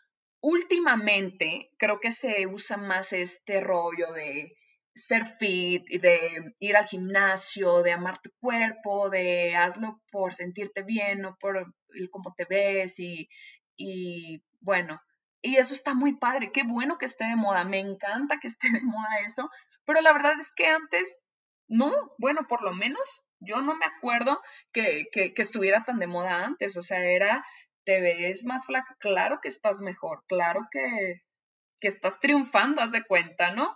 [0.40, 4.57] últimamente creo que se usa más este rollo de
[4.94, 11.20] ser fit de ir al gimnasio, de amar tu cuerpo, de hazlo por sentirte bien,
[11.20, 11.74] no por
[12.11, 13.29] cómo te ves y,
[13.76, 15.00] y bueno,
[15.42, 18.70] y eso está muy padre, qué bueno que esté de moda, me encanta que esté
[18.70, 19.50] de moda eso,
[19.85, 21.24] pero la verdad es que antes,
[21.68, 23.03] no, bueno, por lo menos
[23.40, 24.40] yo no me acuerdo
[24.72, 27.44] que, que, estuviera tan de moda antes, o sea, era,
[27.85, 31.22] te ves más flaca, claro que estás mejor, claro que,
[31.81, 33.74] que estás triunfando, haz de cuenta, ¿no?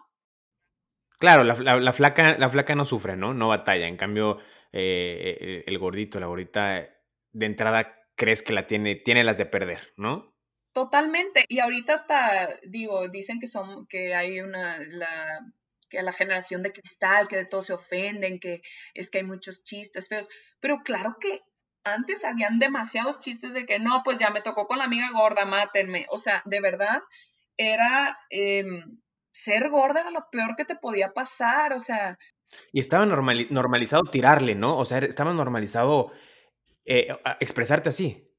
[1.18, 3.32] Claro, la, la, flaca, la flaca no sufre, ¿no?
[3.32, 4.38] No batalla, en cambio,
[4.72, 6.86] eh, el, el gordito, la gordita,
[7.32, 10.33] de entrada crees que la tiene, tiene las de perder, ¿no?
[10.74, 11.44] Totalmente.
[11.48, 15.40] Y ahorita hasta, digo, dicen que son, que hay una, la,
[15.88, 18.60] que la generación de cristal, que de todo se ofenden, que
[18.92, 20.28] es que hay muchos chistes feos.
[20.58, 21.42] Pero claro que
[21.84, 25.44] antes habían demasiados chistes de que no, pues ya me tocó con la amiga gorda,
[25.44, 26.06] mátenme.
[26.10, 27.02] O sea, de verdad,
[27.56, 28.98] era em,
[29.32, 31.72] ser gorda era lo peor que te podía pasar.
[31.72, 32.18] O sea.
[32.72, 34.76] Y estaba normalizado tirarle, ¿no?
[34.76, 36.10] O sea, estaba normalizado
[36.84, 38.33] eh, expresarte así.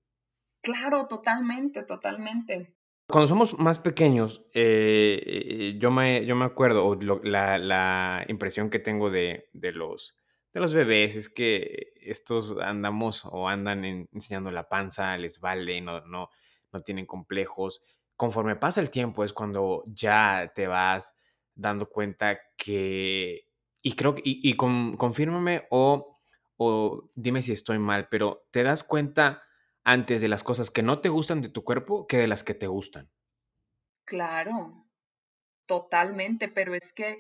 [0.66, 2.76] Claro, totalmente, totalmente.
[3.08, 8.80] Cuando somos más pequeños, eh, eh, yo, me, yo me acuerdo, o la, impresión que
[8.80, 10.18] tengo de, los,
[10.56, 16.02] de los bebés es que estos andamos o andan enseñando la panza, les vale, no,
[16.02, 16.30] no,
[16.74, 17.84] no tienen complejos.
[18.16, 21.14] Conforme pasa el tiempo es cuando ya te vas
[21.54, 23.48] dando cuenta que,
[23.84, 26.18] y creo que, y, y confírmame o,
[26.58, 29.44] o dime si estoy mal, pero te das cuenta
[29.86, 32.56] antes de las cosas que no te gustan de tu cuerpo que de las que
[32.56, 33.10] te gustan.
[34.04, 34.88] Claro,
[35.68, 37.20] totalmente, pero es que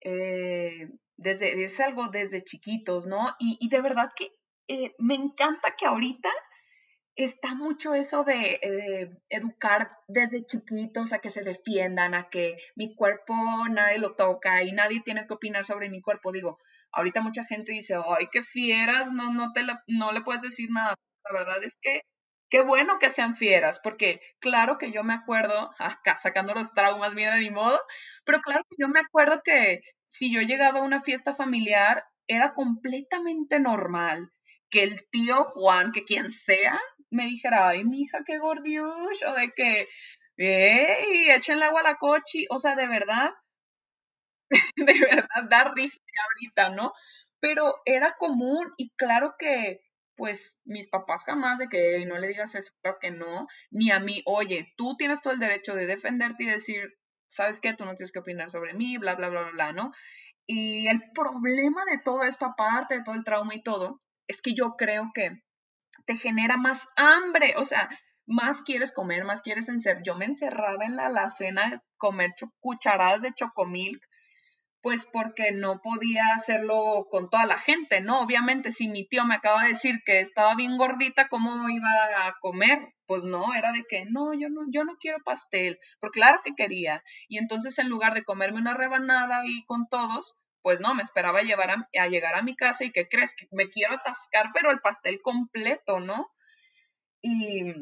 [0.00, 3.34] eh, desde, es algo desde chiquitos, ¿no?
[3.40, 4.32] Y, de verdad que
[4.68, 6.30] eh, me encanta que ahorita
[7.16, 12.94] está mucho eso de eh, educar desde chiquitos a que se defiendan, a que mi
[12.94, 13.34] cuerpo
[13.68, 16.30] nadie lo toca y nadie tiene que opinar sobre mi cuerpo.
[16.30, 16.58] Digo,
[16.92, 20.94] ahorita mucha gente dice, ay, qué fieras, no, no, te no le puedes decir nada.
[21.30, 22.02] La verdad es que
[22.50, 27.14] qué bueno que sean fieras, porque claro que yo me acuerdo, acá sacando los traumas,
[27.14, 27.80] mira, ni modo,
[28.24, 32.54] pero claro que yo me acuerdo que si yo llegaba a una fiesta familiar, era
[32.54, 34.30] completamente normal
[34.70, 39.32] que el tío Juan, que quien sea, me dijera, ay, mi hija, qué gordiush, o
[39.34, 39.88] de que,
[40.36, 43.32] hey, échenle agua a la cochi, o sea, de verdad,
[44.76, 46.92] de verdad, dar risa ahorita, ¿no?
[47.40, 49.80] Pero era común y claro que,
[50.18, 54.00] pues, mis papás jamás de que no le digas eso, claro que no, ni a
[54.00, 57.72] mí, oye, tú tienes todo el derecho de defenderte y decir, ¿sabes qué?
[57.72, 59.92] Tú no tienes que opinar sobre mí, bla, bla, bla, bla, ¿no?
[60.46, 64.54] Y el problema de todo esto, aparte de todo el trauma y todo, es que
[64.54, 65.30] yo creo que
[66.04, 67.88] te genera más hambre, o sea,
[68.26, 70.02] más quieres comer, más quieres encerrar.
[70.02, 74.02] Yo me encerraba en la alacena comer cucharadas de chocomilk,
[74.80, 78.20] pues porque no podía hacerlo con toda la gente, ¿no?
[78.20, 81.88] Obviamente, si mi tío me acaba de decir que estaba bien gordita, ¿cómo iba
[82.26, 82.94] a comer?
[83.06, 86.54] Pues no, era de que no, yo no, yo no quiero pastel, porque claro que
[86.56, 87.02] quería.
[87.28, 91.42] Y entonces en lugar de comerme una rebanada y con todos, pues no, me esperaba
[91.42, 93.34] llevar a, llegar a mi casa y ¿qué crees?
[93.34, 96.28] Que me quiero atascar, pero el pastel completo, ¿no?
[97.22, 97.72] Y,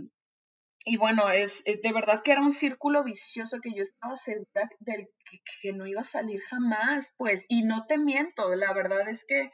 [0.88, 4.70] y bueno, es eh, de verdad que era un círculo vicioso que yo estaba segura
[4.78, 9.08] del que, que, no iba a salir jamás, pues, y no te miento, la verdad
[9.08, 9.50] es que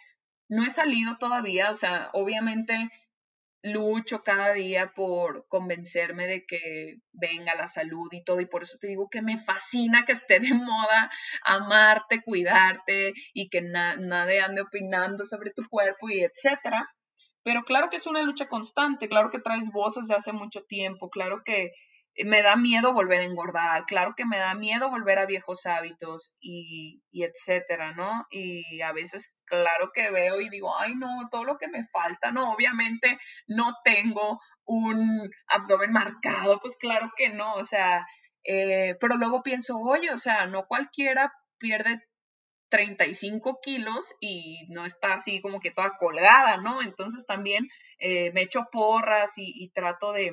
[0.50, 2.90] no he salido todavía, o sea, obviamente
[3.62, 8.76] lucho cada día por convencerme de que venga la salud y todo, y por eso
[8.78, 11.10] te digo que me fascina que esté de moda
[11.44, 16.90] amarte, cuidarte y que nadie ande opinando sobre tu cuerpo y etcétera.
[17.42, 21.10] Pero claro que es una lucha constante, claro que traes voces de hace mucho tiempo,
[21.10, 21.72] claro que
[22.24, 26.34] me da miedo volver a engordar, claro que me da miedo volver a viejos hábitos
[26.40, 28.26] y, y, etcétera, ¿no?
[28.30, 32.30] Y a veces, claro que veo y digo, ay, no, todo lo que me falta,
[32.30, 38.06] no, obviamente no tengo un abdomen marcado, pues claro que no, o sea,
[38.44, 42.02] eh, pero luego pienso, oye, o sea, no cualquiera pierde
[42.72, 46.82] 35 kilos y no está así como que toda colgada, ¿no?
[46.82, 50.32] Entonces también eh, me echo porras y trato de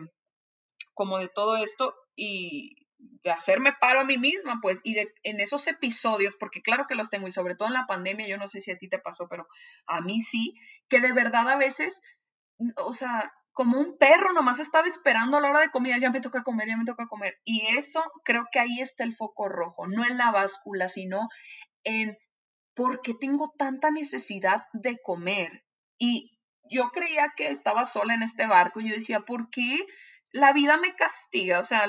[0.95, 2.75] como de todo esto y
[3.23, 7.09] de hacerme paro a mí misma, pues, y en esos episodios, porque claro que los
[7.09, 9.27] tengo, y sobre todo en la pandemia, yo no sé si a ti te pasó,
[9.29, 9.47] pero
[9.87, 10.55] a mí sí,
[10.89, 12.01] que de verdad a veces,
[12.75, 16.21] o sea, como un perro nomás estaba esperando a la hora de comida, ya me
[16.21, 17.37] toca comer, ya me toca comer.
[17.43, 21.27] Y eso creo que ahí está el foco rojo, no en la báscula, sino
[21.83, 22.17] en
[22.79, 25.65] por qué tengo tanta necesidad de comer.
[25.97, 26.39] Y
[26.71, 29.85] yo creía que estaba sola en este barco y yo decía, ¿por qué?
[30.31, 31.87] la vida me castiga, o sea,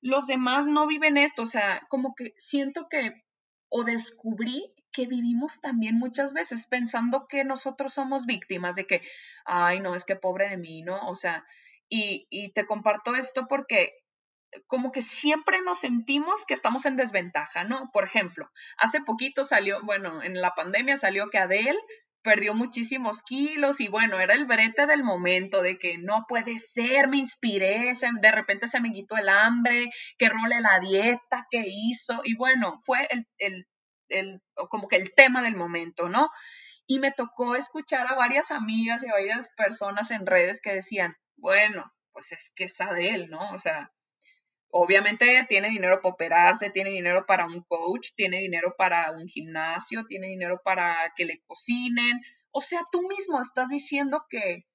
[0.00, 3.22] los demás no viven esto, o sea, como que siento que
[3.68, 9.02] o descubrí que vivimos también muchas veces pensando que nosotros somos víctimas de que,
[9.44, 11.06] ay, no, es que pobre de mí, ¿no?
[11.08, 11.44] O sea,
[11.88, 13.92] y, y te comparto esto porque
[14.66, 17.90] como que siempre nos sentimos que estamos en desventaja, ¿no?
[17.92, 21.78] Por ejemplo, hace poquito salió, bueno, en la pandemia salió que Adele
[22.26, 27.06] perdió muchísimos kilos y bueno, era el brete del momento de que no puede ser,
[27.06, 32.22] me inspiré, de repente se me quitó el hambre, que role la dieta que hizo
[32.24, 33.68] y bueno, fue el, el,
[34.08, 36.28] el, como que el tema del momento, ¿no?
[36.88, 41.16] Y me tocó escuchar a varias amigas y a varias personas en redes que decían,
[41.36, 43.52] bueno, pues es que es Adele, ¿no?
[43.52, 43.92] O sea,
[44.70, 50.04] obviamente tiene dinero para operarse, tiene dinero para un coach, tiene dinero para un gimnasio,
[50.06, 52.20] tiene dinero para que le cocinen.
[52.50, 54.66] O sea, tú mismo estás diciendo que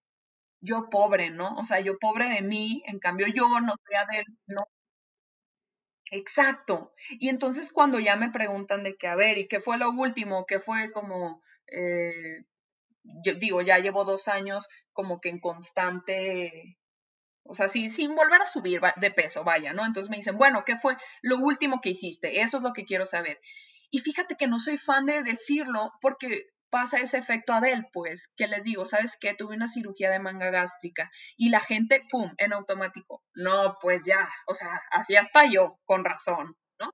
[0.61, 1.55] yo pobre, ¿no?
[1.57, 4.63] O sea, yo pobre de mí, en cambio yo no soy de no.
[6.11, 6.93] Exacto.
[7.09, 10.45] Y entonces cuando ya me preguntan de qué, a ver, ¿y qué fue lo último?
[10.45, 12.43] ¿Qué fue como, eh,
[13.39, 16.77] digo, ya llevo dos años como que en constante
[17.51, 19.85] o sea, sí, sin volver a subir de peso, vaya, ¿no?
[19.85, 22.39] Entonces me dicen, bueno, ¿qué fue lo último que hiciste?
[22.39, 23.41] Eso es lo que quiero saber.
[23.89, 28.47] Y fíjate que no soy fan de decirlo porque pasa ese efecto Adel, pues, que
[28.47, 29.33] les digo, ¿sabes qué?
[29.33, 33.21] Tuve una cirugía de manga gástrica y la gente, ¡pum!, en automático.
[33.33, 36.91] No, pues ya, o sea, así hasta yo, con razón, ¿no?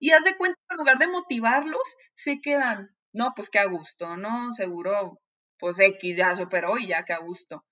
[0.00, 4.16] Y haz de cuenta, en lugar de motivarlos, se quedan, no, pues qué a gusto,
[4.16, 4.52] ¿no?
[4.52, 5.20] Seguro,
[5.58, 7.62] pues X ya superó y ya que a gusto.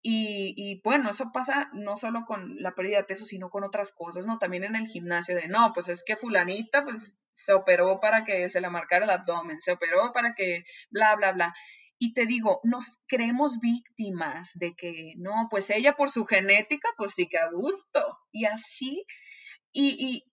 [0.00, 4.26] Y, bueno, eso pasa no solo con la pérdida de peso, sino con otras cosas,
[4.26, 4.38] ¿no?
[4.38, 8.48] También en el gimnasio de, no, pues es que fulanita, pues se operó para que
[8.48, 11.54] se le marcara el abdomen, se operó para que, bla, bla, bla.
[11.98, 17.12] Y te digo, nos creemos víctimas de que, no, pues ella por su genética, pues
[17.14, 18.00] sí que a gusto.
[18.30, 19.04] Y así,
[19.72, 20.24] y, y,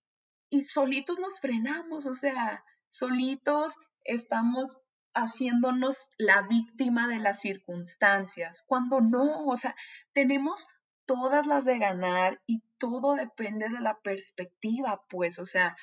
[0.56, 3.73] y solitos nos frenamos, o sea, solitos
[4.04, 4.80] estamos
[5.15, 9.75] haciéndonos la víctima de las circunstancias, cuando no, o sea,
[10.13, 10.67] tenemos
[11.06, 15.75] todas las de ganar y todo depende de la perspectiva, pues, o sea,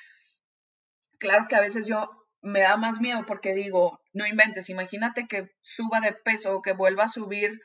[1.19, 2.09] claro que a veces yo
[2.41, 6.73] me da más miedo porque digo, no inventes, imagínate que suba de peso o que
[6.73, 7.59] vuelva a subir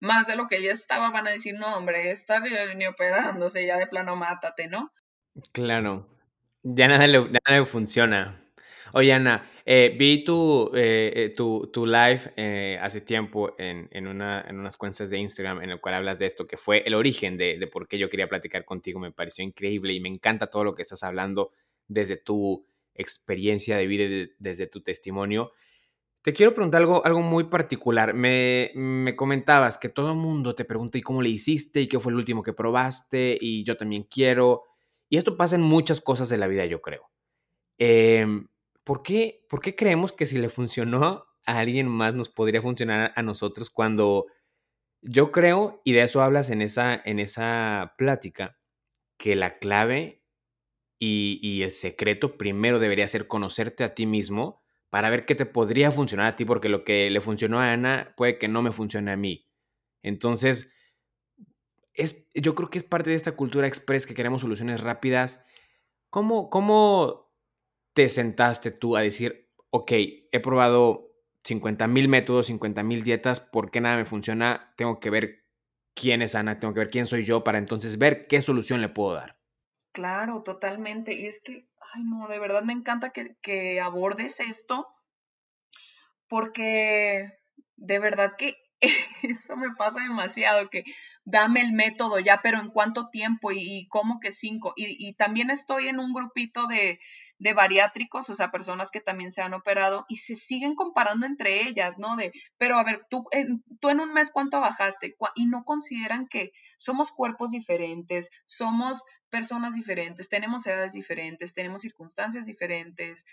[0.00, 3.78] más de lo que ya estaba, van a decir, no, hombre, está ni operándose, ya
[3.78, 4.92] de plano mátate, ¿no?
[5.52, 6.08] Claro,
[6.62, 8.47] ya nada le, nada le funciona.
[8.94, 14.40] Oye, Ana, eh, vi tu, eh, eh, tu, tu, live hace tiempo en, en, una,
[14.48, 17.36] en, unas cuentas de Instagram en el cual hablas de esto, que fue el origen
[17.36, 18.98] de, de, por qué yo quería platicar contigo.
[18.98, 21.52] Me pareció increíble y me encanta todo lo que estás hablando
[21.86, 25.52] desde tu experiencia de vida, desde tu testimonio.
[26.22, 28.14] Te quiero preguntar algo, algo muy particular.
[28.14, 32.00] Me, me comentabas que todo el mundo te pregunta y cómo le hiciste y qué
[32.00, 34.62] fue el último que probaste y yo también quiero.
[35.10, 37.10] Y esto pasa en muchas cosas de la vida, yo creo.
[37.78, 38.26] Eh,
[38.88, 43.12] ¿por qué, ¿por qué creemos que si le funcionó a alguien más nos podría funcionar
[43.14, 44.28] a nosotros cuando
[45.02, 48.58] yo creo, y de eso hablas en esa, en esa plática,
[49.18, 50.24] que la clave
[50.98, 55.92] y, el secreto primero debería ser conocerte a ti mismo para ver qué te podría
[55.92, 59.12] funcionar a ti, porque lo que le funcionó a Ana puede que no me funcione
[59.12, 59.50] a mí.
[60.02, 60.70] Entonces,
[61.92, 65.44] es, yo creo que es parte de esta cultura express que queremos soluciones rápidas.
[66.08, 67.27] ¿Cómo, cómo
[67.98, 69.90] te sentaste tú a decir, ok,
[70.30, 71.10] he probado
[71.42, 74.72] 50 mil métodos, 50 mil dietas, ¿por qué nada me funciona?
[74.76, 75.42] Tengo que ver
[75.94, 78.88] quién es Ana, tengo que ver quién soy yo para entonces ver qué solución le
[78.88, 79.40] puedo dar.
[79.90, 81.12] Claro, totalmente.
[81.12, 84.86] Y es que, ay no, de verdad me encanta que, que abordes esto
[86.28, 87.32] porque
[87.74, 88.58] de verdad que
[89.22, 90.84] eso me pasa demasiado, que
[91.24, 94.72] dame el método ya, pero en cuánto tiempo y, cómo que cinco.
[94.76, 96.98] Y, también estoy en un grupito de,
[97.38, 101.68] de, bariátricos, o sea, personas que también se han operado y se siguen comparando entre
[101.68, 102.16] ellas, ¿no?
[102.16, 106.26] De, pero a ver, tú en, tú en un mes cuánto bajaste y no consideran
[106.26, 113.24] que somos cuerpos diferentes, somos personas diferentes, tenemos edades diferentes, tenemos circunstancias diferentes.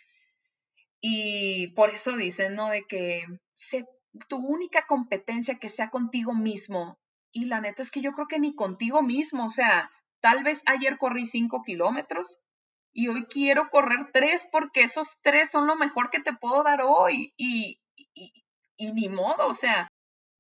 [1.02, 2.70] Y por eso dicen, ¿no?
[2.70, 3.86] De que se
[4.28, 6.98] tu única competencia que sea contigo mismo.
[7.32, 9.91] Y la neta es que yo creo que ni contigo mismo, o sea,
[10.22, 12.39] tal vez ayer corrí cinco kilómetros
[12.96, 16.80] y hoy quiero correr tres porque esos tres son lo mejor que te puedo dar
[16.82, 18.44] hoy y, y,
[18.94, 19.90] ni modo, o sea.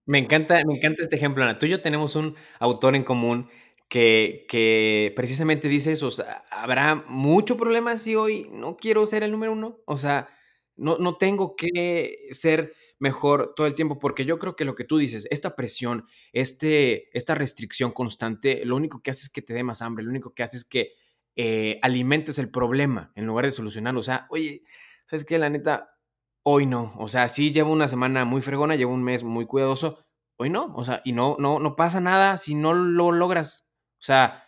[0.05, 1.57] Me encanta, me encanta este ejemplo, Ana.
[1.57, 3.49] Tú y yo tenemos un autor en común
[3.89, 9.23] que, que precisamente dice eso, o sea, habrá mucho problema si hoy no quiero ser
[9.23, 10.29] el número uno, o sea,
[10.77, 14.85] no, no tengo que ser mejor todo el tiempo, porque yo creo que lo que
[14.85, 19.53] tú dices, esta presión, este, esta restricción constante, lo único que hace es que te
[19.53, 20.93] dé más hambre, lo único que hace es que
[21.35, 23.99] eh, alimentes el problema en lugar de solucionarlo.
[23.99, 24.63] O sea, oye,
[25.05, 25.37] ¿sabes qué?
[25.37, 25.97] La neta,
[26.43, 26.93] hoy no.
[26.97, 30.05] O sea, sí llevo una semana muy fregona, llevo un mes muy cuidadoso,
[30.37, 30.73] hoy no.
[30.75, 33.71] O sea, y no, no, no pasa nada si no lo logras.
[33.99, 34.47] O sea,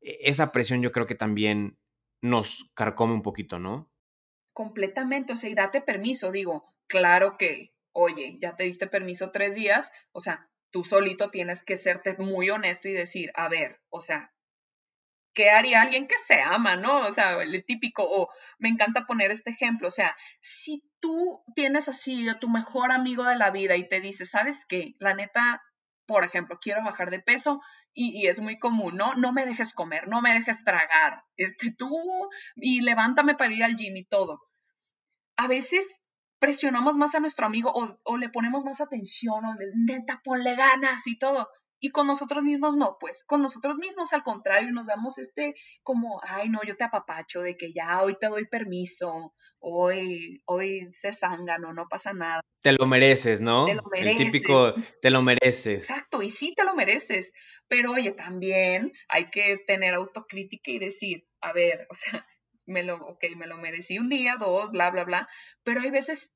[0.00, 1.78] e, esa presión yo creo que también
[2.22, 3.90] nos carcome un poquito, ¿no?
[4.52, 9.54] Completamente, o sea, y date permiso, digo, claro que oye, ya te diste permiso tres
[9.54, 14.00] días, o sea, tú solito tienes que serte muy honesto y decir, a ver, o
[14.00, 14.32] sea,
[15.34, 17.06] ¿qué haría alguien que se ama, no?
[17.06, 21.88] O sea, el típico, o me encanta poner este ejemplo, o sea, si tú tienes
[21.88, 24.94] así a tu mejor amigo de la vida y te dice, ¿sabes qué?
[24.98, 25.62] La neta,
[26.06, 27.60] por ejemplo, quiero bajar de peso,
[27.94, 29.14] y, y, es muy común, ¿no?
[29.14, 31.90] No me dejes comer, no me dejes tragar, este, tú,
[32.54, 34.40] y levántame para ir al gym y todo.
[35.36, 36.04] A veces
[36.38, 41.06] presionamos más a nuestro amigo o, le ponemos más atención o le, neta, ponle ganas
[41.06, 41.48] y todo.
[41.80, 46.20] Y con nosotros mismos no, pues con nosotros mismos al contrario nos damos este como,
[46.22, 51.12] ay no, yo te apapacho de que ya hoy te doy permiso, hoy, hoy se
[51.12, 52.40] zángano, no pasa nada.
[52.60, 53.66] Te lo mereces, ¿no?
[53.66, 54.20] Te lo mereces.
[54.20, 55.90] El típico, te lo mereces.
[55.90, 57.32] Exacto, y sí te lo mereces.
[57.68, 62.26] Pero oye, también hay que tener autocrítica y decir, a ver, o sea,
[62.66, 65.28] me lo, ok, me lo merecí un día, dos, bla, bla, bla,
[65.62, 66.32] pero hay veces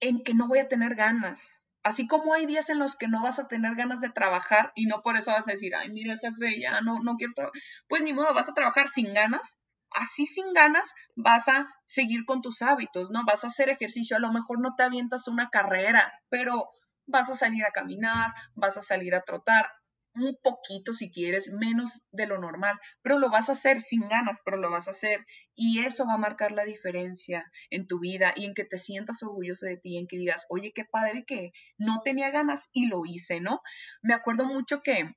[0.00, 1.59] en que no voy a tener ganas.
[1.82, 4.86] Así como hay días en los que no vas a tener ganas de trabajar y
[4.86, 7.60] no por eso vas a decir, ay, mira, jefe, ya no, no quiero trabajar.
[7.88, 9.58] Pues ni modo, vas a trabajar sin ganas.
[9.92, 13.24] Así sin ganas vas a seguir con tus hábitos, ¿no?
[13.24, 14.16] Vas a hacer ejercicio.
[14.16, 16.68] A lo mejor no te avientas una carrera, pero
[17.06, 19.66] vas a salir a caminar, vas a salir a trotar.
[20.14, 24.42] Un poquito si quieres, menos de lo normal, pero lo vas a hacer sin ganas,
[24.44, 28.32] pero lo vas a hacer y eso va a marcar la diferencia en tu vida
[28.34, 31.52] y en que te sientas orgulloso de ti, en que digas, oye, qué padre que
[31.78, 33.60] no tenía ganas y lo hice, ¿no?
[34.02, 35.14] Me acuerdo mucho que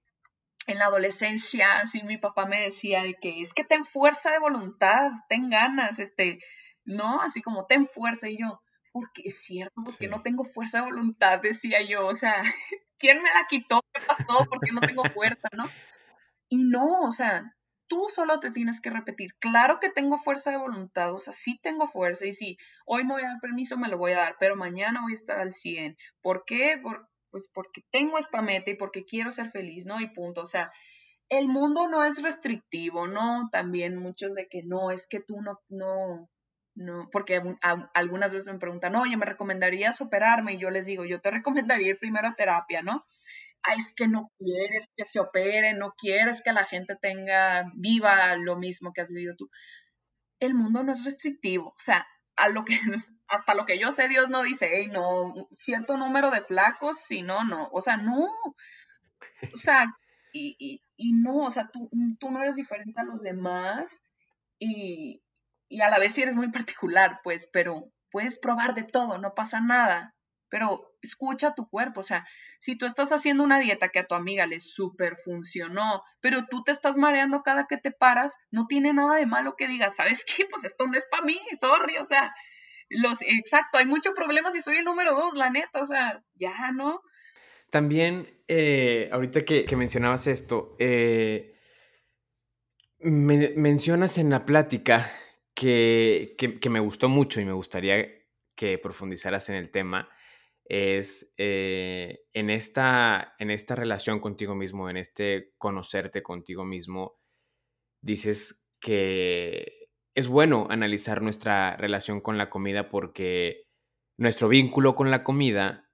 [0.68, 4.40] en la adolescencia, así mi papá me decía de que es que ten fuerza de
[4.40, 6.40] voluntad, ten ganas, este,
[6.86, 7.22] ¿no?
[7.22, 11.42] Así como ten fuerza y yo, porque es cierto, porque no tengo fuerza de voluntad,
[11.42, 12.42] decía yo, o sea,
[13.04, 13.82] ¿quién me la quitó?
[13.94, 14.48] ¿Qué pasó?
[14.50, 15.66] Porque no tengo fuerza, ¿no?
[16.48, 17.54] Y no, o sea,
[17.88, 21.60] tú solo te tienes que repetir, claro que tengo fuerza de voluntad, o sea, sí
[21.62, 24.36] tengo fuerza y sí, hoy me voy a dar permiso, me lo voy a dar,
[24.40, 25.98] pero mañana voy a estar al 100.
[26.22, 26.82] ¿Por qué?
[27.30, 30.00] pues porque tengo esta y porque quiero ser feliz, ¿no?
[30.00, 30.72] Y punto, o sea,
[31.28, 33.50] el mundo no es restrictivo, ¿no?
[33.52, 36.30] También muchos de que no, es que tú no, no,
[36.76, 37.42] no, porque
[37.94, 40.54] algunas veces me preguntan, oye, ¿me recomendarías operarme?
[40.54, 41.32] Y yo les digo, yo te
[41.78, 43.06] recomendaría ir primero a terapia, ¿no?
[43.62, 48.36] Ay, es que no quieres que se opere, no quieres que la gente tenga, viva
[48.36, 49.50] lo mismo que has vivido tú.
[50.40, 52.06] El mundo no es restrictivo, o sea,
[52.36, 52.76] a lo que,
[53.28, 57.22] hasta lo que yo sé, Dios no dice, hey, no, cierto número de flacos, si
[57.22, 58.28] no, no, o sea, no,
[59.54, 59.86] o sea,
[60.34, 64.02] y, y, y no, o sea, tú, tú no eres diferente a los demás
[64.60, 65.23] y,
[65.74, 69.34] y a la vez sí eres muy particular, pues, pero puedes probar de todo, no
[69.34, 70.16] pasa nada.
[70.50, 72.28] Pero escucha tu cuerpo, o sea,
[72.60, 76.64] si tú estás haciendo una dieta que a tu amiga le súper funcionó, pero tú
[76.64, 80.24] te estás mareando cada que te paras, no tiene nada de malo que digas, ¿sabes
[80.26, 80.46] qué?
[80.48, 82.32] Pues esto no es para mí, sorry, o sea,
[82.90, 86.72] los, exacto, hay muchos problemas y soy el número dos, la neta, o sea, ya,
[86.72, 87.02] ¿no?
[87.72, 91.60] También, eh, ahorita que, mencionabas esto, eh,
[93.00, 95.12] mencionas en la plática
[95.54, 96.36] que,
[96.70, 98.08] me gustó mucho y me gustaría
[98.56, 100.10] que profundizaras en el tema
[100.66, 107.20] es eh, en, esta, en esta relación contigo mismo, en este conocerte contigo mismo,
[108.02, 113.68] dices que es bueno analizar nuestra relación con la comida porque
[114.18, 115.90] nuestro vínculo con la comida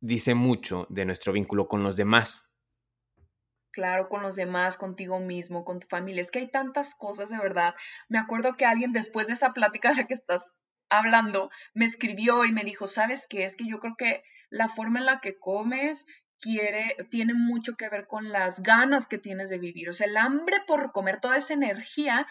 [0.00, 2.51] dice mucho de nuestro vínculo con los demás
[3.72, 6.20] claro, con los demás, contigo mismo, con tu familia.
[6.20, 7.74] Es que hay tantas cosas de verdad.
[8.08, 12.44] Me acuerdo que alguien después de esa plática de la que estás hablando me escribió
[12.44, 13.44] y me dijo, ¿sabes qué?
[13.44, 16.06] Es que yo creo que la forma en la que comes
[16.38, 19.88] quiere, tiene mucho que ver con las ganas que tienes de vivir.
[19.88, 22.26] O sea, el hambre por comer toda esa energía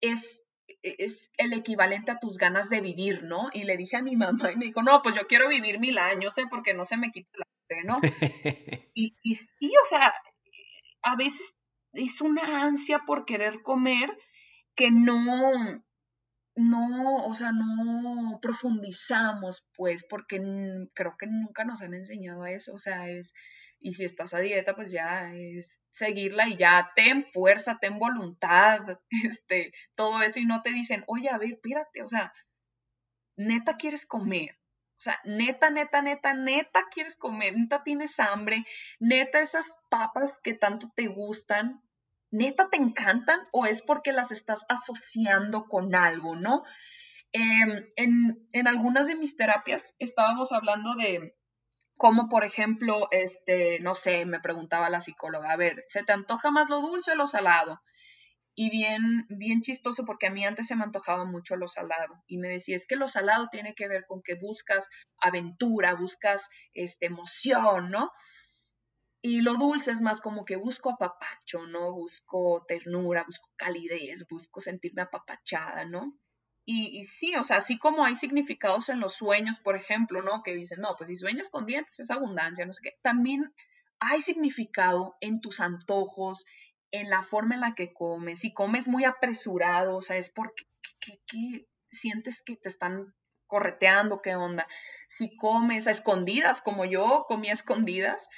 [0.00, 0.46] es,
[0.82, 3.48] es el equivalente a tus ganas de vivir, ¿no?
[3.52, 5.98] Y le dije a mi mamá y me dijo, no, pues yo quiero vivir mil
[5.98, 6.44] años, ¿eh?
[6.48, 7.46] Porque no se me quita la
[7.84, 8.00] ¿no?
[8.94, 10.12] y, y, y, o sea,
[11.02, 11.54] a veces
[11.92, 14.10] es una ansia por querer comer
[14.74, 15.82] que no,
[16.54, 20.40] no, o sea, no profundizamos, pues, porque
[20.94, 23.34] creo que nunca nos han enseñado a eso, o sea, es,
[23.78, 28.80] y si estás a dieta, pues ya es seguirla y ya ten fuerza, ten voluntad,
[29.24, 32.32] este, todo eso, y no te dicen, oye, a ver, espérate, o sea,
[33.36, 34.58] neta quieres comer,
[35.02, 38.64] o sea, neta, neta, neta, neta quieres comer, neta tienes hambre,
[39.00, 41.82] neta esas papas que tanto te gustan,
[42.30, 46.62] neta te encantan o es porque las estás asociando con algo, ¿no?
[47.32, 51.34] Em, en, en, algunas de mis terapias estábamos hablando de
[51.98, 56.52] cómo, por ejemplo, este, no sé, me preguntaba la psicóloga, a ver, ¿se te antoja
[56.52, 57.82] más lo dulce o lo salado?
[58.54, 62.36] Y bien, bien chistoso porque a mí antes se me antojaba mucho lo salado y
[62.36, 64.88] me decía, es que lo salado tiene que ver con que buscas
[65.18, 68.10] aventura, buscas este, emoción, ¿no?
[69.22, 71.92] Y lo dulce es más como que busco apapacho, ¿no?
[71.92, 76.18] Busco ternura, busco calidez, busco sentirme apapachada, ¿no?
[76.64, 80.42] Y, y, sí, o sea, así como hay significados en los sueños, por ejemplo, ¿no?
[80.42, 82.98] Que dicen, no, pues si sueñas con dientes es abundancia, no sé qué.
[83.02, 83.52] También
[84.02, 86.44] hay significado en tus antojos,
[86.92, 88.40] en la forma en la que comes.
[88.40, 90.64] Si comes muy apresurado, o sea, es porque
[91.90, 93.14] sientes que te están
[93.46, 94.66] correteando, ¿qué onda?
[95.08, 98.28] Si comes a escondidas, como yo comía escondidas,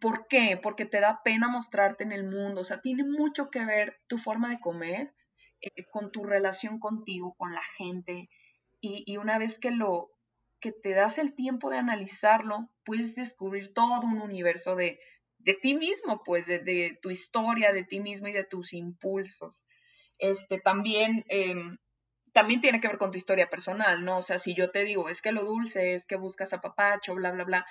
[0.00, 0.58] ¿por qué?
[0.62, 2.60] Porque te da pena mostrarte en el mundo.
[2.60, 5.14] O sea, tiene mucho que ver tu forma de comer
[5.60, 8.28] eh, con tu relación contigo, con la gente.
[8.80, 10.10] Y, y una vez que lo
[10.60, 14.98] que te das el tiempo de analizarlo, puedes descubrir todo un universo de,
[15.46, 19.64] de ti mismo, pues, de, tu historia, de ti mismo y de tus impulsos.
[20.18, 21.78] Este, también, em,
[22.32, 24.18] también tiene que ver con tu historia personal, ¿no?
[24.18, 27.14] O sea, si yo te digo, es que lo dulce es que buscas a papacho,
[27.14, 27.66] bla, bla, bla,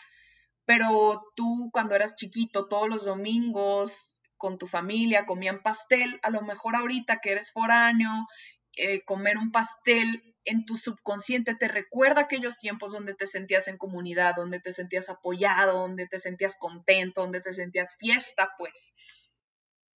[0.66, 6.42] pero tú cuando eras chiquito, todos los domingos con tu familia comían pastel, a lo
[6.44, 8.26] mejor ahorita que eres foráneo
[8.78, 13.78] eh, comer un pastel en tu subconsciente te recuerda aquellos tiempos donde te sentías en
[13.78, 18.94] comunidad, donde te sentías apoyado, donde te sentías contento, donde te sentías fiesta, pues.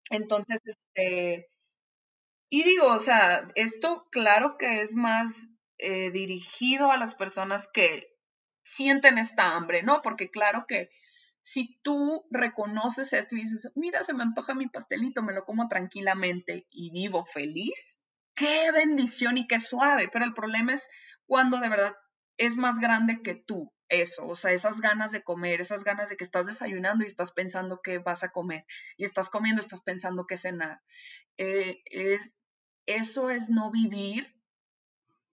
[0.09, 1.49] Entonces, este,
[2.49, 8.17] y digo, o sea, esto claro que es más eh, dirigido a las personas que
[8.63, 10.01] sienten esta hambre, ¿no?
[10.01, 10.89] Porque claro que
[11.41, 15.67] si tú reconoces esto y dices, mira, se me antoja mi pastelito, me lo como
[15.67, 17.98] tranquilamente y vivo feliz,
[18.39, 20.89] qué bendición y qué suave, pero el problema es
[21.25, 21.93] cuando de verdad
[22.37, 26.15] es más grande que tú, eso, o sea, esas ganas de comer, esas ganas de
[26.15, 28.65] que estás desayunando y estás pensando que vas a comer,
[28.95, 30.81] y estás comiendo, estás pensando que cenar.
[31.37, 32.37] Eh, es,
[32.85, 34.33] eso es no vivir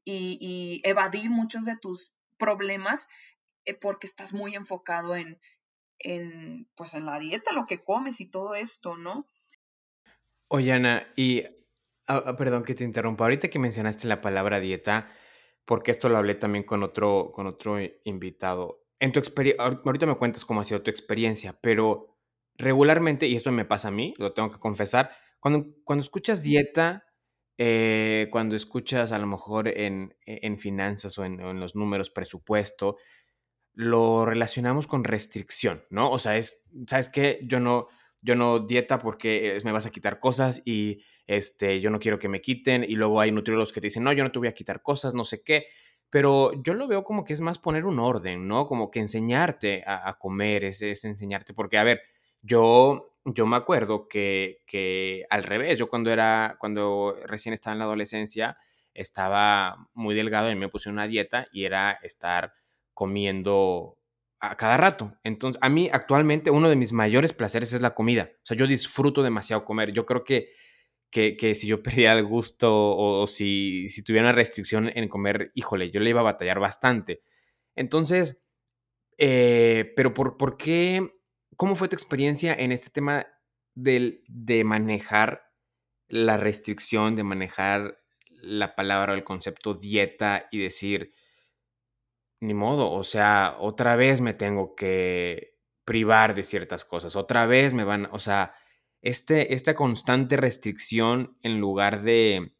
[0.04, 3.08] y, evadir muchos de tus problemas
[3.64, 5.40] eh, porque estás muy enfocado en,
[6.00, 9.28] en, pues en la dieta, lo que comes y todo esto, ¿no?
[10.48, 11.44] Oye, Ana, y
[12.06, 13.24] ah, ah, perdón que te interrumpa.
[13.24, 15.08] Ahorita que mencionaste la palabra dieta,
[15.64, 18.84] porque esto lo hablé también con otro, con otro invitado.
[18.98, 22.16] En tu experiencia, ahorita me cuentas cómo ha sido tu experiencia, pero
[22.56, 27.04] regularmente, y esto me pasa a mí, lo tengo que confesar, cuando, cuando escuchas dieta,
[27.58, 32.96] eh, cuando escuchas a lo mejor en, en finanzas o en, en, los números, presupuesto,
[33.74, 36.10] lo relacionamos con restricción, ¿no?
[36.10, 37.40] O sea, es, ¿sabes qué?
[37.42, 37.88] Yo no,
[38.22, 42.28] yo no dieta porque me vas a quitar cosas y este, yo no quiero que
[42.28, 44.54] me quiten y luego hay nutriólogos que te dicen, no, yo no te voy a
[44.54, 45.66] quitar cosas, no sé qué,
[46.10, 48.66] pero yo lo veo como que es más poner un orden, ¿no?
[48.66, 52.02] Como que enseñarte a, comer, es, es, enseñarte, porque a ver,
[52.42, 57.80] yo, yo me acuerdo que, que al revés, yo cuando era, cuando recién estaba en
[57.80, 58.56] la adolescencia,
[58.94, 62.54] estaba muy delgado y me puse una dieta y era estar
[62.94, 63.98] comiendo
[64.40, 65.12] a cada rato.
[65.24, 68.30] Entonces, a mí actualmente uno de mis mayores placeres es la comida.
[68.36, 69.92] O sea, yo disfruto demasiado comer.
[69.92, 70.52] Yo creo que,
[71.10, 75.90] que, si yo perdiera el gusto o, si, si, tuviera una restricción en comer, híjole,
[75.90, 77.22] yo le iba a batallar bastante.
[77.74, 78.42] Entonces,
[79.18, 81.14] eh, pero por, por, qué?
[81.56, 83.26] ¿Cómo fue tu experiencia en este tema
[83.74, 85.46] del, de manejar
[86.08, 87.98] la restricción, de manejar
[88.28, 91.10] la palabra o el concepto dieta y decir,
[92.40, 97.72] ni modo, o sea, otra vez me tengo que privar de ciertas cosas, otra vez
[97.72, 98.54] me van, o sea,
[99.02, 102.52] este, esta constante restricción en lugar de,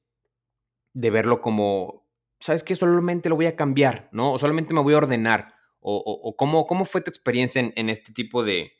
[0.93, 2.09] de verlo como,
[2.41, 2.75] ¿sabes qué?
[2.77, 4.33] Solamente lo voy a cambiar, ¿no?
[4.33, 5.55] O solamente me voy a ordenar.
[5.81, 8.73] O, o, ¿cómo, ¿cómo, fue tu experiencia en, en, este tipo de,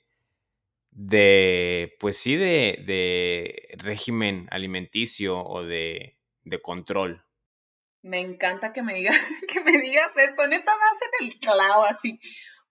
[0.91, 7.25] de, pues sí, de, de régimen alimenticio o de, de control?
[8.03, 9.17] Me encanta que me, digas,
[9.53, 12.21] que me digas esto, neta, vas en el clavo así.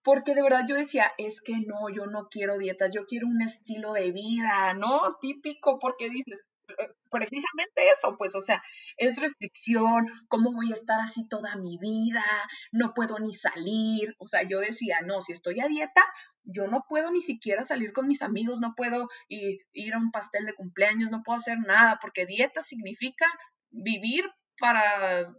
[0.06, 3.42] Porque de verdad yo decía, es que no, yo no quiero dietas, yo quiero un
[3.42, 5.16] estilo de vida, ¿no?
[5.20, 8.62] Típico, porque dices, eh, precisamente eso, pues, o sea,
[8.98, 12.22] es restricción, ¿cómo voy a estar así toda mi vida?
[12.70, 16.04] No puedo ni salir, o sea, yo decía, no, si estoy a dieta,
[16.44, 20.12] yo no puedo ni siquiera salir con mis amigos, no puedo ir, ir a un
[20.12, 23.26] pastel de cumpleaños, no puedo hacer nada, porque dieta significa
[23.70, 24.24] vivir
[24.60, 25.34] para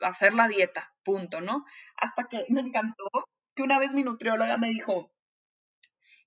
[0.00, 1.64] hacer la dieta, punto, ¿no?
[1.96, 3.04] Hasta que me encantó
[3.58, 5.10] que una vez mi nutrióloga me dijo,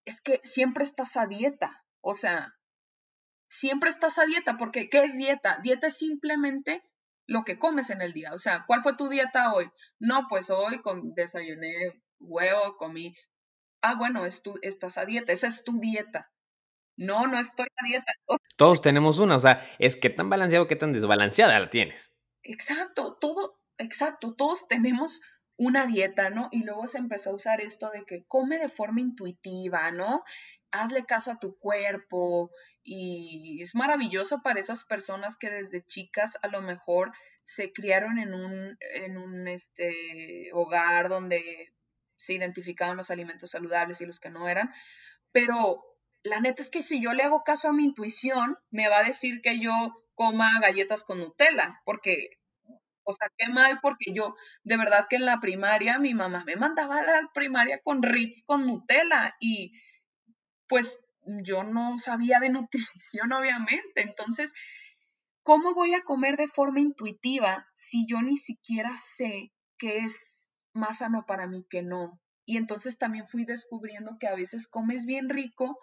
[0.04, 2.58] es que siempre estás a dieta, o sea,
[3.48, 5.60] siempre estás a dieta, porque ¿qué es dieta?
[5.64, 6.84] Dieta es simplemente
[7.28, 9.72] lo que comes en el día, o sea, ¿cuál fue tu dieta hoy?
[9.98, 13.16] No, pues hoy con, desayuné huevo, comí,
[13.82, 16.30] ah, bueno, es tu, estás a dieta, esa es tu dieta.
[16.98, 18.12] No, no estoy a dieta.
[18.58, 22.14] Todos tenemos una, o sea, es que tan balanceado, que tan desbalanceada la tienes.
[22.44, 25.22] Exacto, todo, exacto, todos tenemos
[25.62, 26.50] una dieta, ¿no?
[26.52, 30.24] Y luego se empezó a usar esto de que come de forma intuitiva, ¿no?
[30.72, 32.50] Hazle caso a tu cuerpo
[32.82, 37.12] y es maravilloso para esas personas que desde chicas a lo mejor
[37.44, 41.76] se criaron en un, en un este, hogar donde
[42.16, 44.72] se identificaban los alimentos saludables y los que no eran,
[45.32, 45.84] pero
[46.24, 49.04] la neta es que si yo le hago caso a mi intuición, me va a
[49.04, 49.72] decir que yo
[50.16, 52.40] coma galletas con Nutella, porque,
[53.04, 56.56] o sea, qué mal, porque yo, de verdad que en la primaria, mi mamá me
[56.56, 59.74] mandaba a la primaria con Ritz con Nutella y
[60.68, 61.00] pues
[61.44, 64.02] yo no sabía de nutrición, obviamente.
[64.02, 64.54] Entonces,
[65.44, 70.40] ¿cómo voy a comer de forma intuitiva si yo ni siquiera sé qué es
[70.74, 72.20] más sano para mí que no?
[72.46, 75.78] Y entonces también fui descubriendo que a veces comes bien rico,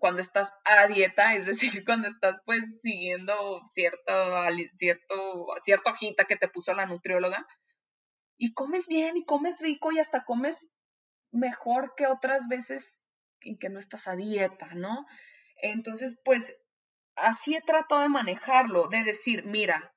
[0.00, 3.34] cuando estás a dieta, es decir, cuando estás pues siguiendo
[3.70, 7.46] cierta, cierto, cierta hojita que te puso la nutrióloga,
[8.36, 10.70] y comes bien y comes rico y hasta comes
[11.32, 13.04] mejor que otras veces
[13.40, 15.06] en que no estás a dieta, ¿no?
[15.56, 16.56] Entonces, pues
[17.16, 19.92] así he tratado de manejarlo, de decir, mira,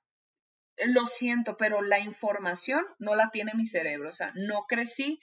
[0.78, 4.10] lo siento, pero la información no la tiene mi cerebro.
[4.10, 5.20] O sea, no crecí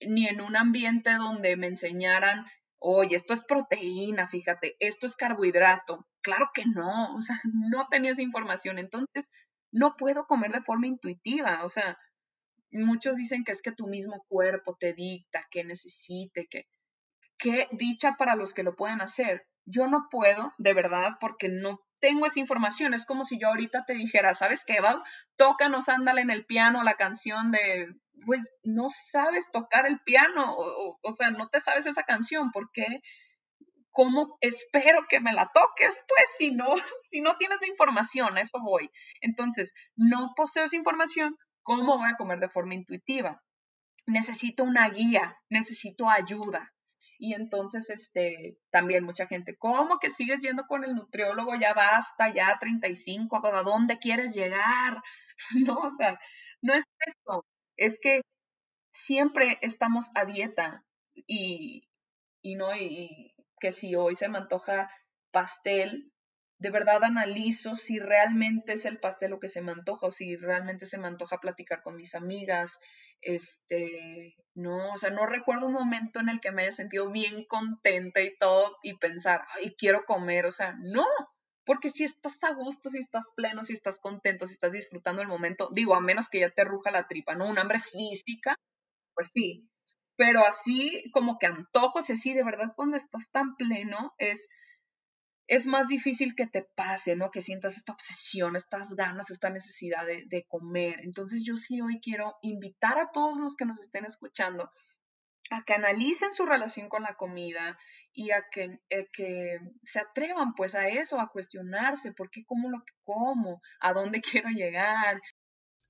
[0.00, 2.46] ni en un ambiente donde me enseñaran,
[2.80, 6.06] oye, esto es proteína, fíjate, esto es carbohidrato.
[6.22, 8.78] Claro que no, o sea, no tenía esa información.
[8.78, 9.30] Entonces,
[9.70, 11.64] no puedo comer de forma intuitiva.
[11.64, 11.98] O sea,
[12.72, 16.66] muchos dicen que es que tu mismo cuerpo te dicta que necesite, que...
[17.38, 19.46] Qué dicha para los que lo pueden hacer.
[19.64, 22.92] Yo no puedo, de verdad, porque no tengo esa información.
[22.92, 25.02] Es como si yo ahorita te dijera, ¿sabes qué, Val?
[25.36, 27.94] Tócanos, ándale en el piano la canción de,
[28.26, 32.86] pues no sabes tocar el piano, o, sea, no te sabes esa canción, ¿por qué?
[33.90, 36.04] ¿Cómo espero que me la toques?
[36.08, 36.66] Pues si no,
[37.04, 38.90] si no tienes la información, a eso voy.
[39.20, 43.42] Entonces, no poseo esa información, ¿cómo voy a comer de forma intuitiva?
[44.06, 46.72] Necesito una guía, necesito ayuda.
[47.18, 51.54] Y entonces, este, también mucha gente, ¿cómo que sigues yendo con el nutriólogo?
[51.54, 55.02] Ya basta, ya 35, ¿a dónde quieres llegar?
[55.66, 56.20] No, o sea,
[56.60, 57.46] no es esto,
[57.80, 58.20] es que
[58.92, 60.84] siempre estamos a dieta
[61.26, 61.88] y,
[62.42, 64.90] y no, y, que si hoy se me antoja
[65.32, 66.12] pastel,
[66.58, 70.36] de verdad analizo si realmente es el pastel lo que se me antoja o si
[70.36, 72.78] realmente se me antoja platicar con mis amigas.
[73.22, 77.44] Este, no, o sea, no recuerdo un momento en el que me haya sentido bien
[77.46, 81.06] contenta y todo y pensar, ay, quiero comer, o sea, no,
[81.70, 85.28] porque si estás a gusto, si estás pleno, si estás contento, si estás disfrutando el
[85.28, 87.48] momento, digo, a menos que ya te ruja la tripa, ¿no?
[87.48, 88.56] Un hambre física,
[89.14, 89.70] pues sí,
[90.16, 94.48] pero así como que antojos y así, de verdad, cuando estás tan pleno, es
[95.46, 97.30] es más difícil que te pase, ¿no?
[97.30, 100.98] Que sientas esta obsesión, estas ganas, esta necesidad de, comer.
[101.04, 104.72] Entonces yo sí hoy quiero invitar a todos los que nos estén escuchando
[105.50, 107.78] a que analicen su relación con la comida
[108.12, 112.70] y a que, eh, que, se atrevan pues a eso, a cuestionarse, ¿por qué como
[112.70, 113.60] lo que como?
[113.80, 115.20] ¿A dónde quiero llegar?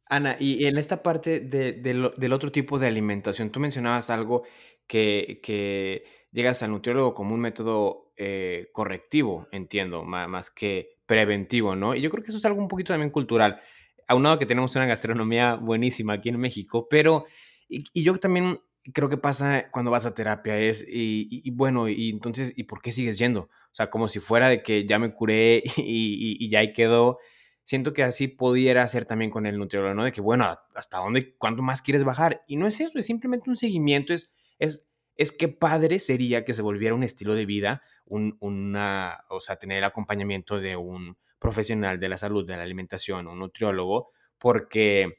[0.07, 4.43] Ana, y en esta parte del otro tipo de alimentación, tú mencionabas algo
[4.89, 6.03] que, que
[6.33, 11.95] llegas al nutriólogo como un método eh, correctivo, entiendo, más, que preventivo, ¿no?
[11.95, 13.61] Y yo creo que eso es algo un poquito también cultural.
[14.07, 17.27] Aunado que tenemos una gastronomía buenísima aquí en México, pero,
[17.69, 18.59] y, yo también
[18.93, 22.93] creo que pasa cuando vas a terapia es, y, bueno, y entonces, ¿y por qué
[22.93, 23.43] sigues yendo?
[23.43, 27.19] O sea, como si fuera de que ya me curé y, ya ahí quedó.
[27.65, 30.05] Siento que así pudiera ser también con el nutriólogo, ¿no?
[30.05, 32.43] De que, bueno, ¿hasta dónde, cuánto más quieres bajar?
[32.49, 36.55] Y no es eso, es simplemente un seguimiento, es, es es que padre sería que
[36.55, 41.19] se volviera un estilo de vida, un, una, o sea, tener el acompañamiento de un
[41.39, 45.19] profesional de la salud, de la alimentación, un nutriólogo, porque,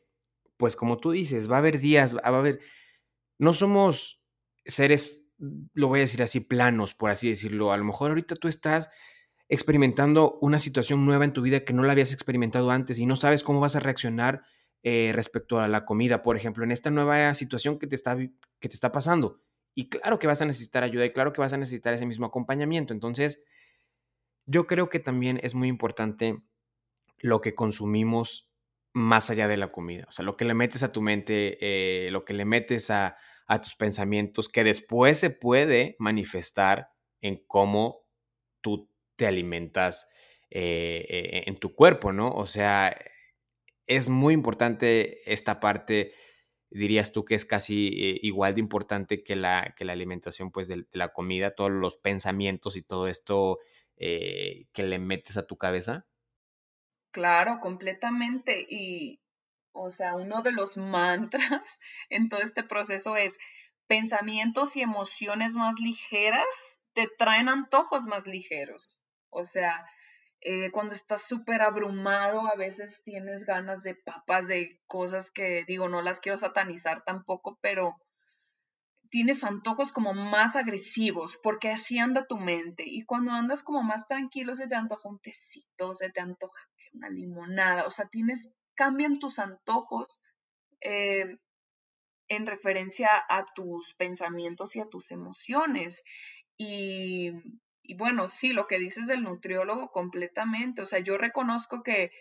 [0.57, 2.61] pues como tú dices, va a haber días, va a haber,
[3.41, 4.23] no somos
[4.65, 5.27] seres,
[5.73, 7.71] lo voy a decir así, planos, por así decirlo.
[7.71, 8.89] A lo mejor ahorita tú estás
[9.49, 13.15] experimentando una situación nueva en tu vida que no la habías experimentado antes y no
[13.15, 14.43] sabes cómo vas a reaccionar
[14.83, 18.69] eh, respecto a la comida, por ejemplo, en esta nueva situación que te está, que
[18.69, 19.41] te está pasando
[19.73, 22.27] y claro que vas a necesitar ayuda y claro que vas a necesitar ese mismo
[22.27, 22.93] acompañamiento.
[22.93, 23.41] Entonces,
[24.45, 26.43] yo creo que también es muy importante
[27.17, 28.50] lo que consumimos
[28.93, 30.05] más allá de la comida.
[30.07, 33.17] O sea, lo que le metes a tu mente, eh, lo que le metes a,
[33.61, 36.87] tus pensamientos, que después se puede manifestar
[37.19, 38.05] en cómo
[38.61, 40.07] tú te alimentas
[40.49, 42.31] eh, eh, en tu cuerpo, ¿no?
[42.31, 42.97] O sea,
[43.87, 46.13] es muy importante esta parte
[46.69, 47.89] dirías tú que es casi
[48.21, 52.77] igual de importante que la, que la alimentación pues de, la comida, todos los pensamientos
[52.77, 53.59] y todo esto
[53.97, 56.07] que le metes a tu cabeza?
[57.11, 58.65] Claro, completamente.
[58.69, 59.19] Y,
[59.73, 63.37] o sea, uno de los mantras en todo este proceso es
[63.87, 66.45] pensamientos y emociones más ligeras
[66.93, 69.01] te traen antojos más ligeros.
[69.29, 69.85] O sea,
[70.41, 75.87] eh, cuando estás súper abrumado, a veces tienes ganas de papas, de cosas que digo,
[75.89, 77.95] no las quiero satanizar tampoco, pero
[79.11, 82.83] tienes antojos como más agresivos, porque así anda tu mente.
[82.87, 86.59] Y cuando andas como más tranquilo, se te antoja un tecito, se te antoja
[86.93, 90.19] una limonada, o sea, tienes, cambian tus antojos
[90.81, 91.37] eh,
[92.27, 96.03] en referencia a tus pensamientos y a tus emociones.
[96.57, 97.31] Y
[97.83, 102.11] y bueno, sí, lo que dices del nutriólogo completamente, o sea, yo reconozco que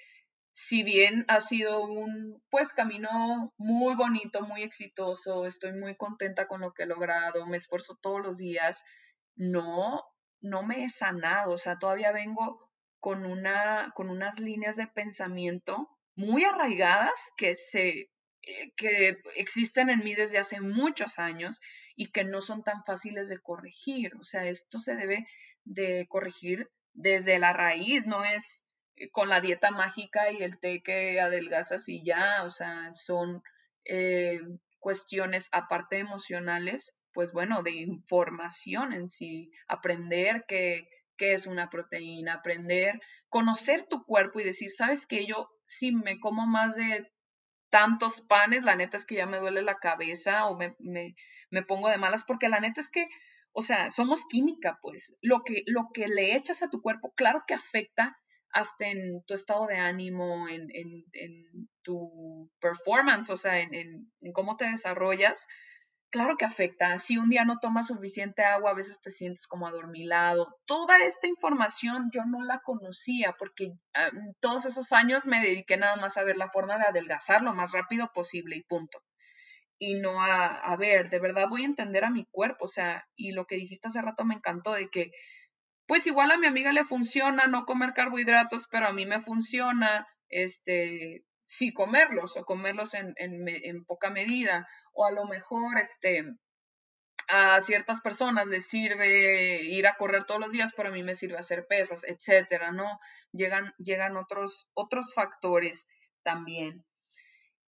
[0.53, 6.61] si bien ha sido un pues camino muy bonito, muy exitoso, estoy muy contenta con
[6.61, 8.82] lo que he logrado, me esfuerzo todos los días,
[9.36, 10.03] no
[10.42, 15.88] no me he sanado, o sea, todavía vengo con una con unas líneas de pensamiento
[16.14, 18.11] muy arraigadas que se
[18.42, 21.61] eh, que existen en mí desde hace muchos años
[21.94, 24.12] y que no son tan fáciles de corregir.
[24.16, 25.26] O sea, esto se debe
[25.64, 28.64] de corregir desde la raíz, no es
[29.12, 33.42] con la dieta mágica y el té que adelgazas y ya, o sea, son
[33.84, 34.40] eh,
[34.78, 42.34] cuestiones aparte emocionales, pues bueno, de información en sí, aprender qué, qué es una proteína,
[42.34, 47.11] aprender, conocer tu cuerpo y decir, sabes que yo si me como más de
[47.70, 51.14] tantos panes, la neta es que ya me duele la cabeza o me, me,
[51.51, 53.09] me pongo de malas, porque la neta es que
[53.53, 55.14] o sea, somos química, pues.
[55.20, 58.16] Lo que, lo que le echas a tu cuerpo, claro que afecta
[58.53, 60.72] hasta en tu estado de ánimo, en,
[61.82, 65.46] tu performance, o sea, en, cómo te desarrollas.
[66.11, 66.98] Claro que afecta.
[66.98, 70.57] Si un día no tomas suficiente agua, a veces te sientes como adormilado.
[70.66, 75.96] Toda esta información yo no la conocía porque ah, todos esos años me dediqué nada
[75.96, 79.01] más a ver la forma de adelgazar lo más rápido posible y punto
[79.80, 83.09] y no a, a ver, de verdad voy a entender a mi cuerpo, o sea,
[83.16, 85.11] y lo que dijiste hace rato me encantó de que,
[85.91, 90.07] pues igual a mi amiga le funciona no comer carbohidratos, pero a mí me funciona,
[90.28, 96.26] este, sí comerlos o comerlos en, en, poca medida, o a lo mejor, este,
[97.26, 101.14] a ciertas personas les sirve ir a correr todos los días, pero a mí me
[101.14, 103.01] sirve hacer pesas, etcétera, ¿no?
[103.32, 105.88] Llegan, llegan otros, otros factores
[106.22, 106.84] también.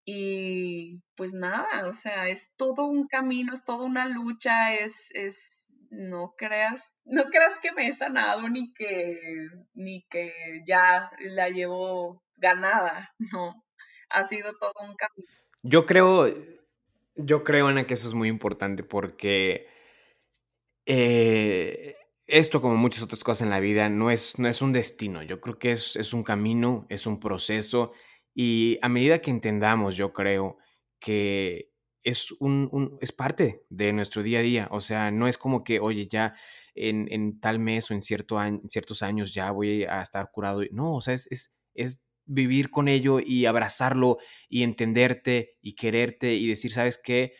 [0.04, 5.61] Y pues nada, o sea, es todo un camino, es toda una lucha, es, es,
[5.92, 9.16] no creas, no creas que me he sanado ni que,
[9.74, 10.32] ni que
[10.66, 13.64] ya la llevo ganada, no,
[14.08, 15.32] ha sido todo un camino.
[15.62, 16.26] Yo creo,
[17.14, 19.68] yo creo, Ana, que eso es muy importante porque
[20.86, 21.94] eh,
[22.26, 25.22] esto, como muchas otras cosas en la vida, no es, no es un destino.
[25.22, 27.92] Yo creo que es, es un camino, es un proceso
[28.34, 30.56] y a medida que entendamos, yo creo
[30.98, 31.71] que
[32.04, 34.68] es, un, es parte de nuestro día a día.
[34.70, 36.34] O sea, no es como que, oye, ya
[36.74, 38.38] en, tal mes o en, cierto
[38.68, 40.62] ciertos años ya voy a estar curado.
[40.72, 46.34] No, o sea, es, es, es vivir con ello y abrazarlo y entenderte y quererte
[46.34, 47.34] y decir, ¿sabes qué?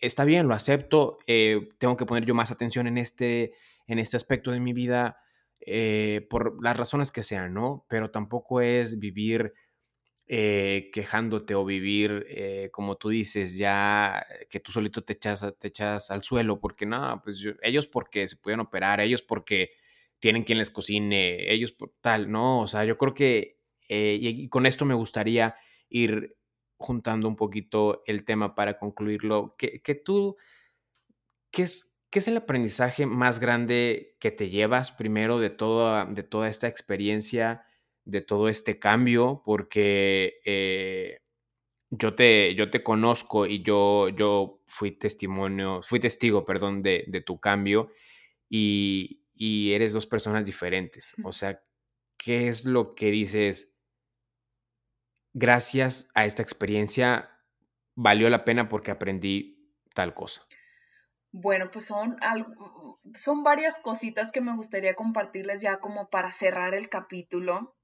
[0.00, 3.54] Está bien, lo acepto, eh, tengo que poner yo más atención en este,
[3.86, 5.18] en este aspecto de mi vida
[5.66, 7.86] eh, por las razones que sean, ¿no?
[7.88, 9.54] Pero tampoco es vivir
[10.28, 15.68] eh, quejándote o vivir, eh, como tú dices, ya que tú solito te echas, te
[15.68, 19.70] echas al suelo, porque no, pues ellos porque se pueden operar, ellos porque
[20.18, 24.48] tienen quien les cocine, ellos por tal, no, o sea, yo creo que, eh, y,
[24.48, 25.54] con esto me gustaría
[25.88, 26.36] ir
[26.76, 30.36] juntando un poquito el tema para concluirlo, que, que tú,
[31.52, 36.48] ¿qué es, ¿qué es el aprendizaje más grande que te llevas primero de de toda
[36.48, 37.64] esta experiencia?
[38.06, 41.20] De todo este cambio, porque eh,
[41.90, 47.38] yo, te, yo te conozco y yo, yo fui testimonio, fui testigo, perdón, de, tu
[47.38, 47.90] cambio
[48.48, 51.14] y, y, eres dos personas diferentes.
[51.22, 51.62] O sea,
[52.16, 53.74] ¿qué es lo que dices?
[55.34, 57.36] Gracias a esta experiencia
[57.96, 60.46] valió la pena porque aprendí tal cosa.
[61.32, 62.16] Bueno, pues son,
[63.14, 67.76] son varias cositas que me gustaría compartirles ya como para cerrar el capítulo.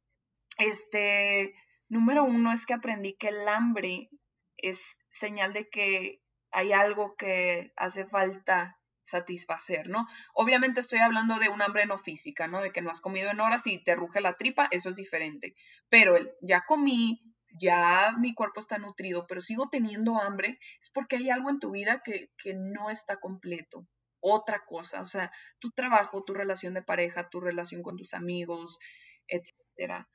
[0.62, 1.54] Este,
[1.88, 4.08] número uno es que aprendí que el hambre
[4.56, 10.06] es señal de que hay algo que hace falta satisfacer, ¿no?
[10.34, 12.60] Obviamente estoy hablando de un hambre no física, ¿no?
[12.62, 15.56] De que no has comido en horas y te ruge la tripa, eso es diferente.
[15.88, 17.20] Pero el ya comí,
[17.58, 21.72] ya mi cuerpo está nutrido, pero sigo teniendo hambre, es porque hay algo en tu
[21.72, 23.88] vida que, que no está completo.
[24.20, 28.78] Otra cosa, o sea, tu trabajo, tu relación de pareja, tu relación con tus amigos,
[29.26, 30.08] etcétera.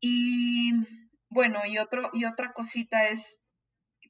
[0.00, 0.72] Y
[1.28, 3.38] bueno, y, otro, y otra cosita es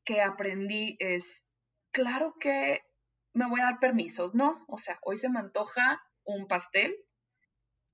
[0.04, 1.46] que aprendí es,
[1.92, 2.80] claro que
[3.34, 4.64] me voy a dar permisos, ¿no?
[4.68, 6.94] O sea, hoy se me antoja un pastel,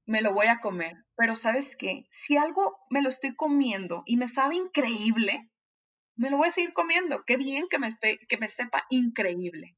[0.07, 2.07] me lo voy a comer, pero ¿sabes qué?
[2.11, 5.51] Si algo me lo estoy comiendo y me sabe increíble,
[6.15, 7.25] me lo voy a seguir comiendo.
[7.27, 9.77] Qué bien que me, esté, que me sepa increíble.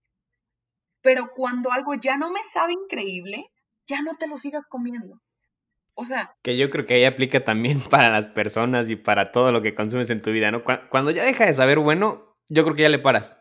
[1.01, 3.51] Pero cuando algo ya no me sabe increíble,
[3.87, 5.21] ya no te lo sigas comiendo.
[6.01, 6.33] O sea.
[6.43, 9.75] Que yo creo que ahí aplica también para las personas y para todo lo que
[9.75, 10.63] consumes en tu vida, ¿no?
[10.63, 13.37] Cuando ya deja de saber bueno, yo creo que ya le paras.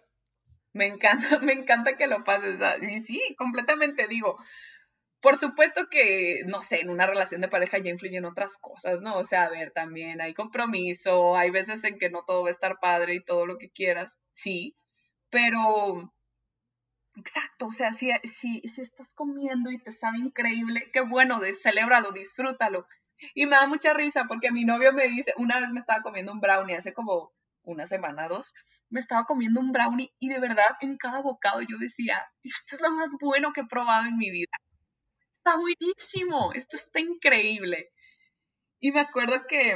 [0.73, 2.59] Me encanta, me encanta que lo pases.
[2.81, 4.37] Y sí, completamente digo.
[5.21, 9.17] Por supuesto que, no sé, en una relación de pareja ya influyen otras cosas, ¿no?
[9.17, 12.51] O sea, a ver, también hay compromiso, hay veces en que no todo va a
[12.51, 14.75] estar padre y todo lo que quieras, sí,
[15.29, 16.11] pero
[17.17, 21.53] Exacto, o sea, si, si, si estás comiendo y te sabe increíble, qué bueno, de,
[21.53, 22.87] celébralo, disfrútalo.
[23.33, 26.31] Y me da mucha risa porque mi novio me dice, una vez me estaba comiendo
[26.31, 28.53] un brownie, hace como una semana, dos,
[28.89, 32.81] me estaba comiendo un brownie y de verdad en cada bocado yo decía, esto es
[32.81, 34.51] lo más bueno que he probado en mi vida.
[35.33, 37.89] Está buenísimo, esto está increíble.
[38.79, 39.75] Y me acuerdo que,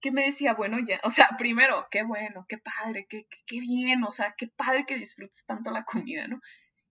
[0.00, 3.60] que me decía, bueno, ya, o sea, primero, qué bueno, qué padre, qué, qué, qué
[3.60, 6.40] bien, o sea, qué padre que disfrutes tanto la comida, ¿no?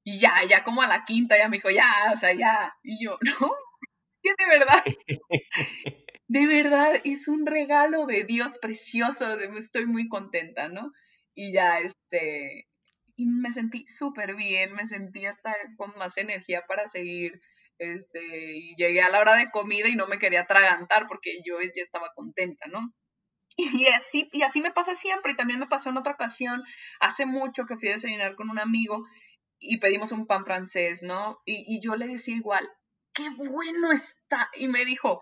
[0.04, 2.74] Y ya, ya como a la quinta ya me dijo, ya, o sea, ya.
[2.84, 3.52] Y yo, no,
[4.24, 4.84] que de verdad,
[6.28, 10.92] de verdad es un regalo de Dios precioso, de- estoy muy contenta, ¿no?
[11.36, 12.68] Y ya, este,
[13.16, 17.42] y me sentí súper bien, me sentí hasta con más energía para seguir,
[17.78, 18.22] este,
[18.58, 21.82] y llegué a la hora de comida y no me quería atragantar porque yo ya
[21.84, 22.94] estaba contenta, ¿no?
[23.58, 26.64] Y así, y así me pasa siempre, y también me pasó en otra ocasión,
[27.00, 29.06] hace mucho que fui a desayunar con un amigo
[29.62, 31.40] y pedimos un pan francés, ¿no?
[31.46, 32.68] Y, yo le decía igual,
[33.14, 35.22] qué bueno está, y me dijo,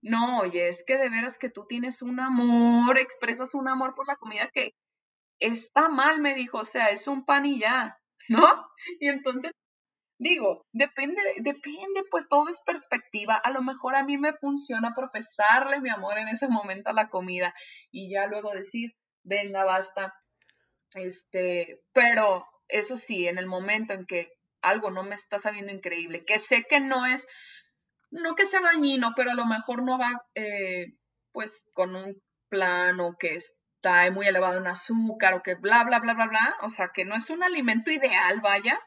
[0.00, 4.06] no, oye, es que de veras que tú tienes un amor, expresas un amor por
[4.06, 4.74] la comida que
[5.40, 8.66] está mal, me dijo, o sea, es un pan y ya, ¿no?
[9.00, 9.52] Y entonces
[10.18, 13.34] digo, depende, depende, pues todo es perspectiva.
[13.34, 17.08] A lo mejor a mí me funciona profesarle mi amor en ese momento a la
[17.08, 17.52] comida
[17.90, 20.14] y ya luego decir, venga, basta.
[20.94, 26.24] Este, pero eso sí, en el momento en que algo no me está sabiendo increíble,
[26.24, 27.26] que sé que no es
[28.10, 30.86] no que sea dañino, pero a lo mejor no va eh,
[31.32, 36.14] pues con un plano que está muy elevado en azúcar o que bla, bla, bla,
[36.14, 36.56] bla, bla.
[36.62, 38.78] O sea, que no es un alimento ideal, vaya.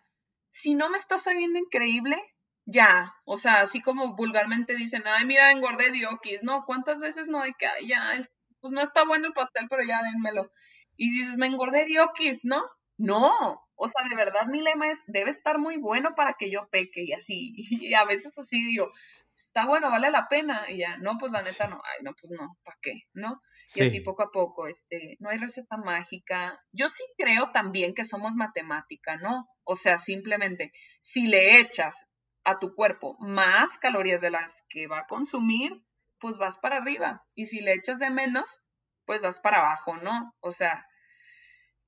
[0.52, 2.18] Si no me está sabiendo increíble,
[2.66, 3.14] ya.
[3.26, 6.64] O sea, así como vulgarmente dicen, ay, mira, engordé diokis, ¿no?
[6.66, 8.32] ¿Cuántas veces no hay que, ya, es-
[8.62, 10.52] pues no está bueno el pastel, pero ya dénmelo.
[10.98, 12.64] Y dices, me engordé diokis, ¿no?
[12.98, 16.68] No, o sea, de verdad mi lema es, debe estar muy bueno para que yo
[16.70, 17.54] peque y así.
[17.92, 18.92] Y a veces así digo,
[19.34, 20.70] está bueno, vale la pena.
[20.70, 23.04] Y ya, no, pues la neta no, ay, no, pues no, ¿para qué?
[23.14, 23.42] ¿No?
[23.76, 26.60] Y así sí, poco a poco, este, no hay receta mágica.
[26.72, 29.48] Yo sí creo también que somos matemática, ¿no?
[29.64, 30.72] O sea, simplemente,
[31.02, 32.06] si le echas
[32.44, 35.82] a tu cuerpo más calorías de las que va a consumir,
[36.20, 37.26] pues vas para arriba.
[37.36, 38.62] Y si le echas de menos,
[39.06, 40.34] pues vas para abajo, ¿no?
[40.40, 40.86] O sea,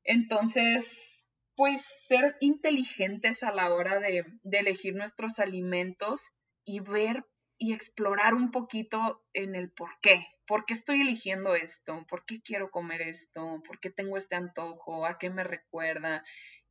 [0.07, 6.31] entonces, pues ser inteligentes a la hora de, de elegir nuestros alimentos
[6.65, 7.25] y ver
[7.57, 10.25] y explorar un poquito en el por qué.
[10.45, 12.05] ¿Por qué estoy eligiendo esto?
[12.07, 13.61] ¿Por qué quiero comer esto?
[13.67, 15.05] ¿Por qué tengo este antojo?
[15.05, 16.23] ¿A qué me recuerda?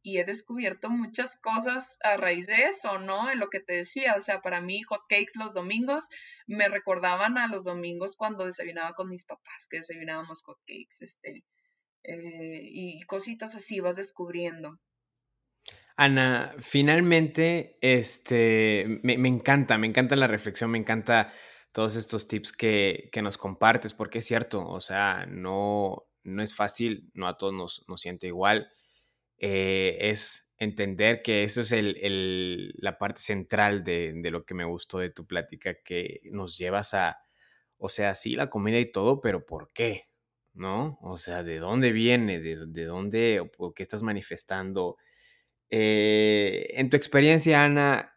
[0.03, 3.31] Y he descubierto muchas cosas a raíz de eso, ¿no?
[3.31, 6.09] En lo que te decía, o sea, para mí hot cakes los domingos
[6.47, 11.45] me recordaban a los domingos cuando desayunaba con mis papás, que desayunábamos hot cakes, este,
[12.07, 14.79] eh, y cositas así vas descubriendo.
[15.97, 21.33] Ana, finalmente, este, me, me encanta, me encanta la reflexión, me encanta
[21.73, 26.55] todos estos tips que, que nos compartes, porque es cierto, o sea, no, no es
[26.55, 28.69] fácil, no a todos nos, nos siente igual,
[29.39, 34.55] eh, es entender que eso es el, el- la parte central de, de lo que
[34.55, 37.19] me gustó de tu plática, que nos llevas a,
[37.79, 40.09] o sea, sí, la comida y todo, pero ¿por qué?
[40.57, 40.99] ¿No?
[41.03, 42.41] O sea, ¿de dónde viene?
[42.41, 44.97] ¿De, de dónde o qué estás manifestando?
[45.71, 48.15] Eh, en tu experiencia, Ana,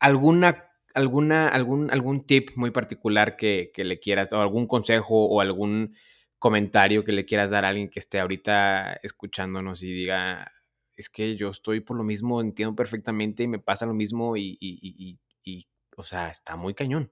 [0.00, 5.40] ¿alguna, alguna, algún, algún tip muy particular que, que le quieras, o algún consejo o
[5.40, 5.94] algún
[6.38, 10.50] comentario que le quieras dar a alguien que esté ahorita escuchándonos y diga,
[10.96, 14.56] es que yo estoy por lo mismo, entiendo perfectamente y me pasa lo mismo y,
[14.60, 15.66] y, y, y,
[15.96, 17.10] o sea, está muy cañón.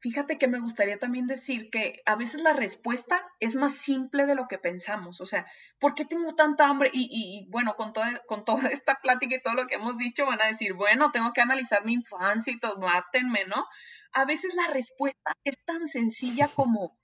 [0.00, 4.34] Fíjate que me gustaría también decir que a veces la respuesta es más simple de
[4.34, 5.20] lo que pensamos.
[5.20, 5.46] O sea,
[5.78, 6.90] ¿por qué tengo tanta hambre?
[6.92, 9.98] Y, y- y, bueno, con toda, con toda esta plática y todo lo que hemos
[9.98, 13.66] dicho, van a decir, bueno, tengo que analizar mi infancia y todo, mátenme, ¿no?
[14.12, 16.98] A veces la respuesta es tan sencilla como,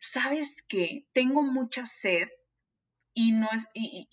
[0.00, 1.06] ¿sabes qué?
[1.12, 2.28] Tengo mucha sed
[3.14, 4.08] y no es, y,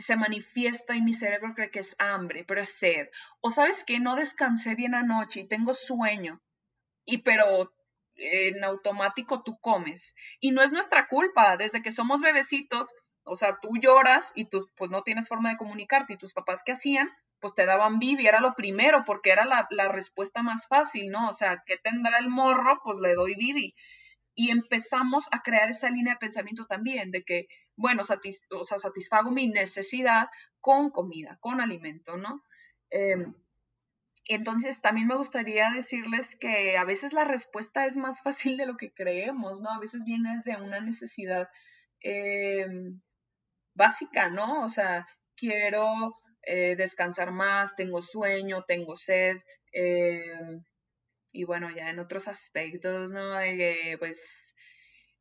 [0.00, 3.08] se manifiesta y mi cerebro cree que es hambre, pero es sed.
[3.40, 4.00] O sabes qué?
[4.00, 6.42] No descansé bien anoche y tengo sueño
[7.10, 7.72] y pero
[8.16, 10.14] en automático tú comes.
[10.40, 12.88] Y no es nuestra culpa, desde que somos bebecitos,
[13.24, 16.62] o sea, tú lloras y tú pues no tienes forma de comunicarte y tus papás
[16.64, 21.10] qué hacían, pues te daban bibi, era lo primero, porque era la, respuesta más fácil,
[21.10, 21.28] ¿no?
[21.28, 22.80] O sea, ¿qué tendrá el morro?
[22.84, 23.74] Pues le doy bibi.
[24.34, 27.46] Y empezamos a crear esa línea de pensamiento también, de que,
[27.76, 30.28] bueno, satis o sea, satisfago mi necesidad
[30.60, 32.44] con comida, con alimento, ¿no?
[32.90, 33.26] Eh,
[34.34, 38.76] entonces, también me gustaría decirles que a veces la respuesta es más fácil de lo
[38.76, 39.70] que creemos, ¿no?
[39.70, 41.48] A veces viene de una necesidad
[42.02, 42.66] eh,
[43.74, 44.64] básica, ¿no?
[44.64, 45.06] O sea,
[45.36, 49.38] quiero eh, descansar más, tengo sueño, tengo sed,
[49.72, 50.58] eh,
[51.32, 53.36] y bueno, ya en otros aspectos, ¿no?
[53.36, 54.54] De que, pues,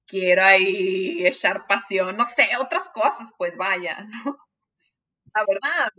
[0.07, 4.38] quiero ahí echar pasión, no sé, otras cosas, pues vaya, ¿no?
[5.36, 5.91] La verdad,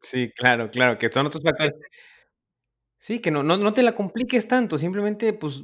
[0.00, 1.74] Sí, claro, claro, que son otros factores.
[3.04, 5.62] Sí, que no, no, no te la compliques tanto, simplemente pues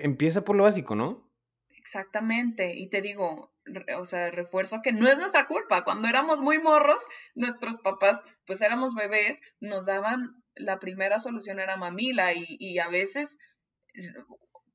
[0.00, 1.32] empieza por lo básico, ¿no?
[1.70, 3.54] Exactamente, y te digo,
[3.96, 5.84] o sea, refuerzo que no es nuestra culpa.
[5.84, 7.00] Cuando éramos muy morros,
[7.36, 12.88] nuestros papás, pues éramos bebés, nos daban la primera solución era mamila y, y a
[12.88, 13.38] veces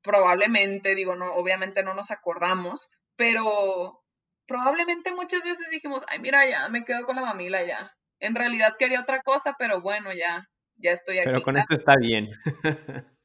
[0.02, 4.02] probablemente, digo, no, obviamente no nos acordamos, pero
[4.48, 7.92] probablemente muchas veces dijimos, ay, mira, ya me quedo con la mamila ya.
[8.22, 10.48] En realidad quería otra cosa, pero bueno, ya,
[10.78, 11.30] ya estoy aquí.
[11.30, 12.30] Pero con esto está bien.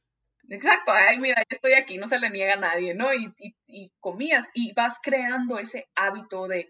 [0.49, 3.13] Exacto, ay, mira, ya estoy aquí, no se le niega a nadie, ¿no?
[3.13, 3.33] Y,
[3.65, 6.67] y, comías y vas creando ese hábito de,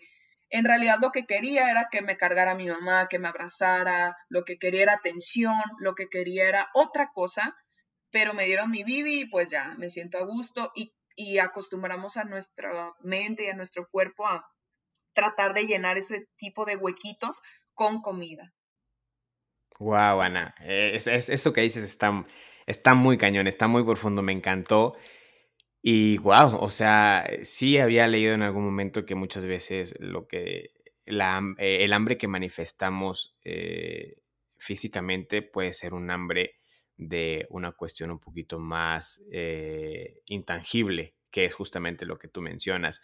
[0.50, 4.44] en realidad lo que quería era que me cargara mi mamá, que me abrazara, lo
[4.44, 7.58] que quería era atención, lo que quería era otra cosa,
[8.12, 12.16] pero me dieron mi bibi y pues ya, me siento a gusto y, y acostumbramos
[12.18, 14.46] a nuestra mente y a nuestro cuerpo a
[15.14, 17.42] tratar de llenar ese tipo de huequitos
[17.74, 18.54] con comida.
[19.80, 22.26] Wow, Ana, es, eso que dices está,
[22.66, 24.94] está muy cañón, está muy profundo, me encantó.
[25.82, 30.72] Y wow, o sea, sí había leído en algún momento que muchas veces lo que
[31.06, 34.16] la, eh, el hambre que manifestamos eh,
[34.58, 36.56] físicamente puede ser un hambre
[36.98, 43.02] de una cuestión un poquito más eh, intangible, que es justamente lo que tú mencionas.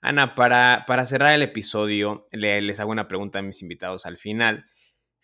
[0.00, 4.66] Ana, para, para cerrar el episodio, les hago una pregunta a mis invitados al final.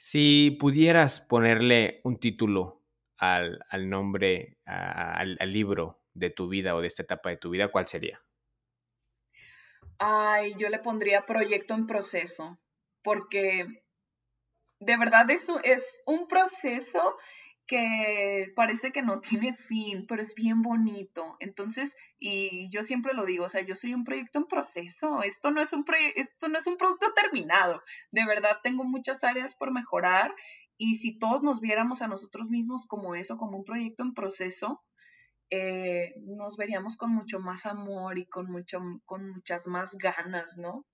[0.01, 2.85] Si pudieras ponerle un título
[3.17, 3.59] al,
[3.91, 7.89] nombre, al, al, libro de tu vida o de esta etapa de tu vida, ¿cuál
[7.89, 8.23] sería?
[9.99, 12.61] Ay, yo le pondría proyecto en proceso,
[13.03, 13.67] porque
[14.79, 17.17] de verdad eso es un proceso
[17.69, 21.37] que parece que no tiene fin, pero es bien bonito.
[21.39, 25.53] Entonces, y yo siempre lo digo, o sea, yo soy un proyecto en proceso, esto
[25.53, 25.85] no es un,
[26.17, 27.81] esto no es un producto terminado.
[28.11, 30.35] De verdad, tengo muchas áreas por mejorar
[30.77, 34.83] y si todos nos viéramos a nosotros mismos como eso, como un proyecto en proceso,
[35.51, 40.87] eh, nos veríamos con mucho más amor y con, mucho, con muchas más ganas, ¿no?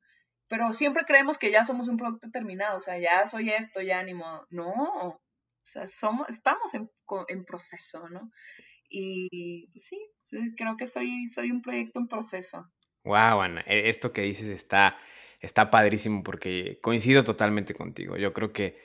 [0.49, 3.99] Pero siempre creemos que ya somos un producto terminado, o sea, ya soy esto, ya
[3.99, 4.47] ánimo.
[4.51, 5.21] No,
[5.65, 6.91] o sea, somos, estamos en,
[7.29, 8.31] en proceso, ¿no?
[8.91, 9.99] Y pues sí,
[10.59, 12.71] creo que soy, soy un proyecto en proceso.
[13.03, 14.99] Wow, Ana, e, esto que dices está,
[15.41, 18.19] está padrísimo porque coincido totalmente contigo.
[18.19, 18.79] Yo creo que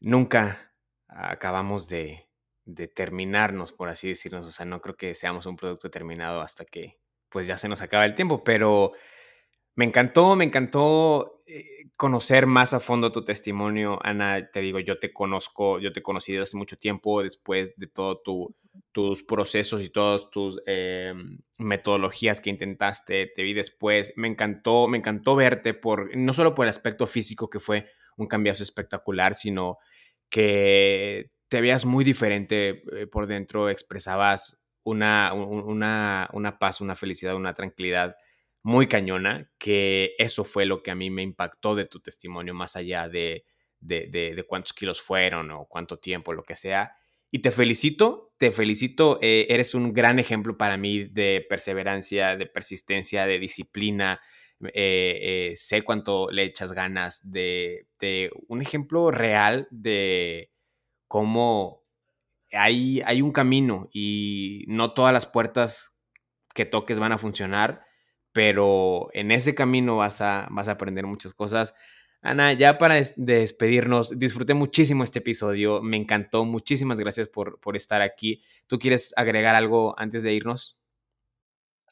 [0.00, 0.74] nunca
[1.06, 2.28] acabamos de,
[2.64, 4.44] de terminarnos, por así decirnos.
[4.44, 6.98] O sea, no creo que seamos un producto terminado hasta que
[7.28, 8.92] pues ya se nos acaba el tiempo, pero
[9.74, 14.50] me encantó, me encantó eh, conocer más a fondo tu testimonio, Ana.
[14.50, 18.20] Te digo, yo te conozco, yo te conocí desde hace mucho tiempo, después de todos
[18.92, 24.12] tus procesos y todas tus em, metodologías que intentaste, te vi después.
[24.16, 28.26] Me encantó, me encantó verte por, no solo por el aspecto físico, que fue un
[28.26, 29.78] cambiazo espectacular, sino
[30.28, 37.36] que te veías muy diferente eh, por dentro, expresabas una, una, una paz, una felicidad,
[37.36, 38.16] una tranquilidad
[38.62, 42.76] muy cañona, que eso fue lo que a mí me impactó de tu testimonio, más
[42.76, 43.44] allá de,
[43.80, 46.96] de, cuántos kilos fueron o cuánto tiempo, lo que sea.
[47.30, 52.46] Y te felicito, te felicito, eh, eres un gran ejemplo para mí de perseverancia, de
[52.46, 54.20] persistencia, de disciplina.
[54.74, 60.52] Eh, eh, sé cuánto le echas ganas de, de, un ejemplo real de
[61.08, 61.82] cómo
[62.52, 65.96] hay, hay un camino y no todas las puertas
[66.54, 67.84] que toques van a funcionar,
[68.32, 71.74] pero en ese camino vas a, vas a aprender muchas cosas.
[72.22, 78.00] Ana, ya para despedirnos, disfruté muchísimo este episodio, me encantó, muchísimas gracias por, por estar
[78.00, 78.42] aquí.
[78.68, 80.78] ¿Tú quieres agregar algo antes de irnos?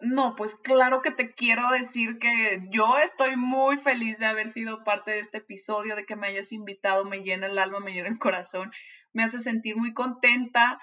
[0.01, 4.82] No, pues claro que te quiero decir que yo estoy muy feliz de haber sido
[4.82, 8.09] parte de este episodio, de que me hayas invitado, me llena el alma, me llena
[8.09, 8.72] el corazón,
[9.12, 10.80] me hace sentir muy contenta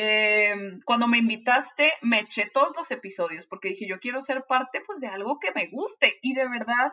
[0.00, 4.80] Em, cuando me invitaste, me eché todos los episodios porque dije, yo quiero ser parte
[4.86, 6.92] pues de algo que me guste y de verdad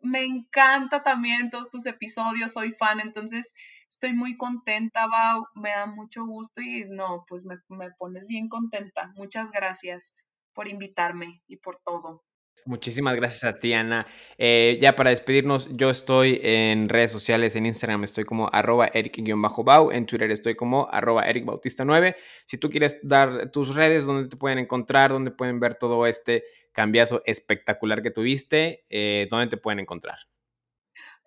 [0.00, 3.52] me encanta también todos tus episodios, soy fan, entonces
[3.86, 8.48] estoy muy contenta, Bau, me da mucho gusto y no, pues me, me pones bien
[8.48, 9.12] contenta.
[9.14, 10.14] Muchas gracias
[10.54, 12.24] por invitarme y por todo.
[12.66, 14.06] Muchísimas gracias a ti, Ana.
[14.36, 19.90] Eh, ya para despedirnos, yo estoy en redes sociales, en Instagram estoy como arroba eric-bau,
[19.90, 22.16] en Twitter estoy como arroba ericbautista9.
[22.46, 26.44] Si tú quieres dar tus redes, donde te pueden encontrar, donde pueden ver todo este
[26.72, 30.18] cambiazo espectacular que tuviste, eh, ¿dónde te pueden encontrar?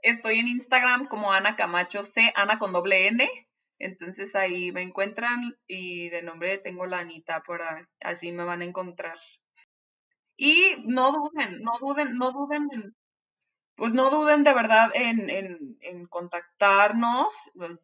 [0.01, 3.29] Estoy en Instagram como Ana Camacho C, Ana con doble N.
[3.77, 7.83] Entonces ahí me encuentran y de nombre tengo la Anita por ahí.
[7.99, 9.15] Así me van a encontrar.
[10.37, 12.95] Y no duden, no duden, no duden en,
[13.75, 17.33] pues no duden de verdad en, en, en contactarnos.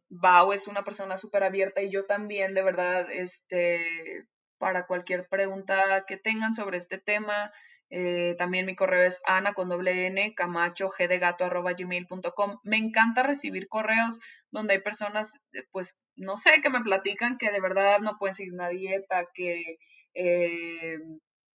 [0.09, 4.25] Bau es una persona súper abierta y yo también, de verdad, este,
[4.57, 7.51] para cualquier pregunta que tengan sobre este tema,
[7.89, 12.59] Eh, también mi correo es ana con doble n camacho g de gato arroba gmail.com.
[12.63, 14.19] Me encanta recibir correos
[14.51, 18.33] donde hay personas, eh, pues, no sé, que me platican que de verdad no pueden
[18.35, 19.77] seguir una dieta, que,
[20.15, 20.97] eh,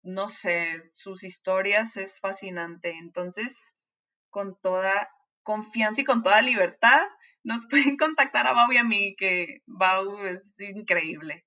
[0.02, 2.90] no sé, sus historias es fascinante.
[2.98, 3.76] Entonces,
[4.30, 5.08] con toda
[5.42, 7.02] confianza y con toda libertad,
[7.44, 11.44] nos pueden contactar a Bau y a mí, que Bau es increíble.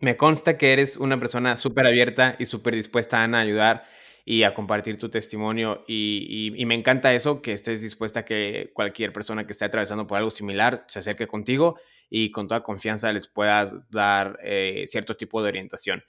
[0.00, 3.86] Me consta que eres una persona súper abierta y súper dispuesta, a ayudar
[4.24, 5.84] y a compartir tu testimonio.
[5.86, 10.18] Y, me encanta eso, que estés dispuesta a que cualquier persona que esté atravesando por
[10.18, 11.78] algo similar se acerque contigo
[12.10, 16.02] y con toda confianza les puedas dar eh, cierto tipo de orientación.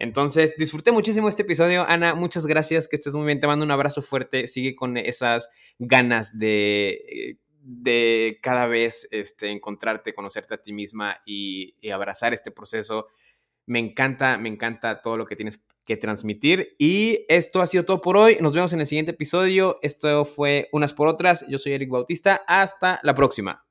[0.00, 1.84] Entonces, disfruté muchísimo este episodio.
[1.88, 3.38] Ana, muchas gracias, que estés muy bien.
[3.38, 4.48] Te mando un abrazo fuerte.
[4.48, 5.48] Sigue con esas
[5.78, 12.50] ganas de, de cada vez este, encontrarte, conocerte a ti misma y, y abrazar este
[12.50, 13.06] proceso
[13.70, 16.74] me encanta, me encanta todo lo que tienes que transmitir.
[16.76, 18.36] Y esto ha sido todo por hoy.
[18.40, 19.78] Nos vemos en el siguiente episodio.
[19.80, 21.46] Esto fue Unas por Otras.
[21.48, 22.42] Yo soy Eric Bautista.
[22.48, 23.64] Hasta la próxima.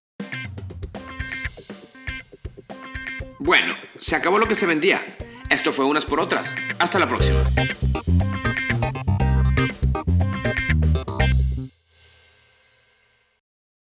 [3.39, 5.01] Bueno, se acabó lo que se vendía.
[5.49, 6.55] Esto fue Unas por Otras.
[6.77, 7.39] Hasta la próxima.